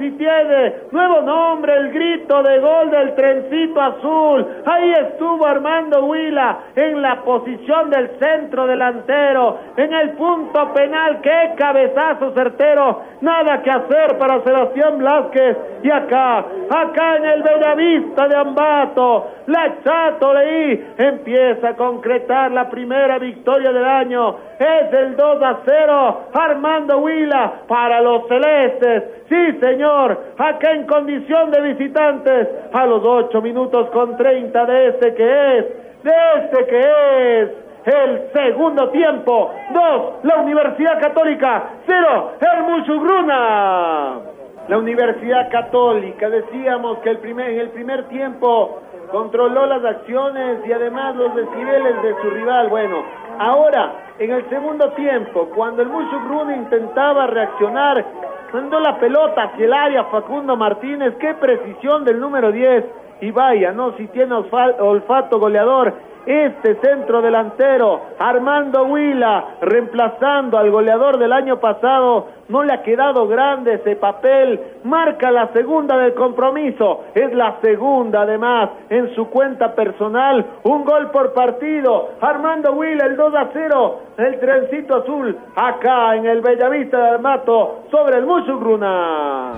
Si 0.00 0.10
tiene 0.12 0.76
nuevo 0.92 1.20
nombre, 1.20 1.76
el 1.76 1.92
grito 1.92 2.42
de 2.42 2.58
gol 2.58 2.90
del 2.90 3.14
trencito 3.14 3.82
azul. 3.82 4.46
Ahí 4.64 4.92
estuvo 4.92 5.44
Armando 5.46 6.06
Huila 6.06 6.58
en 6.74 7.02
la 7.02 7.20
posición 7.20 7.90
del 7.90 8.08
centro 8.18 8.66
delantero, 8.66 9.58
en 9.76 9.92
el 9.92 10.12
punto 10.12 10.72
penal. 10.72 11.20
Qué 11.20 11.52
cabezazo 11.54 12.32
certero. 12.32 13.02
Nada 13.20 13.62
que 13.62 13.70
hacer 13.70 14.16
para 14.16 14.40
Sebastián 14.42 14.96
Blázquez. 14.96 15.58
Y 15.82 15.90
acá, 15.90 16.44
acá 16.68 17.16
en 17.16 17.24
el 17.24 17.42
Bellavista 17.42 18.28
de 18.28 18.36
Ambato, 18.36 19.30
la 19.46 19.76
Chato 19.82 20.34
Leí 20.34 20.92
empieza 20.98 21.70
a 21.70 21.76
concretar 21.76 22.52
la 22.52 22.68
primera 22.68 23.18
victoria 23.18 23.72
del 23.72 23.84
año. 23.84 24.36
Es 24.58 24.92
el 24.92 25.16
2 25.16 25.42
a 25.42 25.58
0. 25.64 26.20
Armando 26.34 26.98
Huila 26.98 27.62
para 27.66 28.00
los 28.02 28.28
celestes. 28.28 29.04
Sí, 29.28 29.58
señor, 29.60 30.18
acá 30.36 30.72
en 30.72 30.86
condición 30.86 31.50
de 31.50 31.60
visitantes, 31.62 32.48
a 32.72 32.86
los 32.86 33.02
8 33.02 33.40
minutos 33.40 33.88
con 33.90 34.16
30 34.16 34.66
de 34.66 34.88
este 34.88 35.14
que 35.14 35.58
es, 35.58 35.64
de 36.02 36.12
este 36.36 36.66
que 36.66 37.40
es. 37.42 37.50
El 37.82 38.30
segundo 38.34 38.90
tiempo, 38.90 39.54
2, 39.72 40.24
la 40.24 40.36
Universidad 40.42 41.00
Católica, 41.00 41.64
0, 41.86 42.32
el 42.40 42.62
Muchugruna. 42.64 44.39
La 44.68 44.78
Universidad 44.78 45.50
Católica, 45.50 46.28
decíamos 46.28 46.98
que 46.98 47.10
el 47.10 47.18
primer, 47.18 47.50
en 47.50 47.58
el 47.60 47.70
primer 47.70 48.08
tiempo 48.08 48.80
controló 49.10 49.66
las 49.66 49.84
acciones 49.84 50.58
y 50.66 50.72
además 50.72 51.16
los 51.16 51.34
decibeles 51.34 52.02
de 52.02 52.14
su 52.22 52.30
rival. 52.30 52.68
Bueno, 52.68 53.02
ahora, 53.38 53.92
en 54.18 54.30
el 54.30 54.48
segundo 54.48 54.90
tiempo, 54.90 55.48
cuando 55.54 55.82
el 55.82 55.88
Muchugruna 55.88 56.56
intentaba 56.56 57.26
reaccionar, 57.26 58.04
mandó 58.52 58.78
la 58.80 58.98
pelota 58.98 59.44
hacia 59.44 59.64
el 59.64 59.72
área 59.72 60.04
Facundo 60.04 60.56
Martínez, 60.56 61.14
qué 61.18 61.34
precisión 61.34 62.04
del 62.04 62.20
número 62.20 62.52
10. 62.52 62.84
Y 63.22 63.30
vaya, 63.32 63.72
¿no? 63.72 63.92
Si 63.96 64.06
tiene 64.08 64.34
olfato 64.34 65.38
goleador, 65.38 65.94
este 66.30 66.76
centro 66.76 67.20
delantero, 67.20 68.00
Armando 68.18 68.84
Huila, 68.84 69.56
reemplazando 69.60 70.58
al 70.58 70.70
goleador 70.70 71.18
del 71.18 71.32
año 71.32 71.58
pasado, 71.58 72.28
no 72.48 72.62
le 72.62 72.72
ha 72.72 72.82
quedado 72.82 73.26
grande 73.26 73.74
ese 73.74 73.96
papel, 73.96 74.60
marca 74.84 75.32
la 75.32 75.52
segunda 75.52 75.96
del 75.98 76.14
compromiso, 76.14 77.04
es 77.14 77.34
la 77.34 77.56
segunda 77.60 78.22
además 78.22 78.70
en 78.90 79.12
su 79.16 79.28
cuenta 79.28 79.74
personal, 79.74 80.46
un 80.62 80.84
gol 80.84 81.10
por 81.10 81.32
partido, 81.32 82.10
Armando 82.20 82.74
Huila 82.74 83.06
el 83.06 83.16
2 83.16 83.34
a 83.34 83.48
0, 83.52 84.00
el 84.18 84.38
trencito 84.38 85.02
azul, 85.02 85.36
acá 85.56 86.14
en 86.14 86.26
el 86.26 86.42
Bellavista 86.42 86.98
de 86.98 87.08
Armato, 87.10 87.84
sobre 87.90 88.18
el 88.18 88.26
Musugruna. 88.26 89.56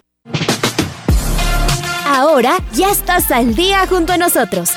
Ahora 2.07 2.53
ya 2.73 2.91
estás 2.91 3.31
al 3.31 3.55
día 3.55 3.87
junto 3.89 4.13
a 4.13 4.17
nosotros. 4.17 4.77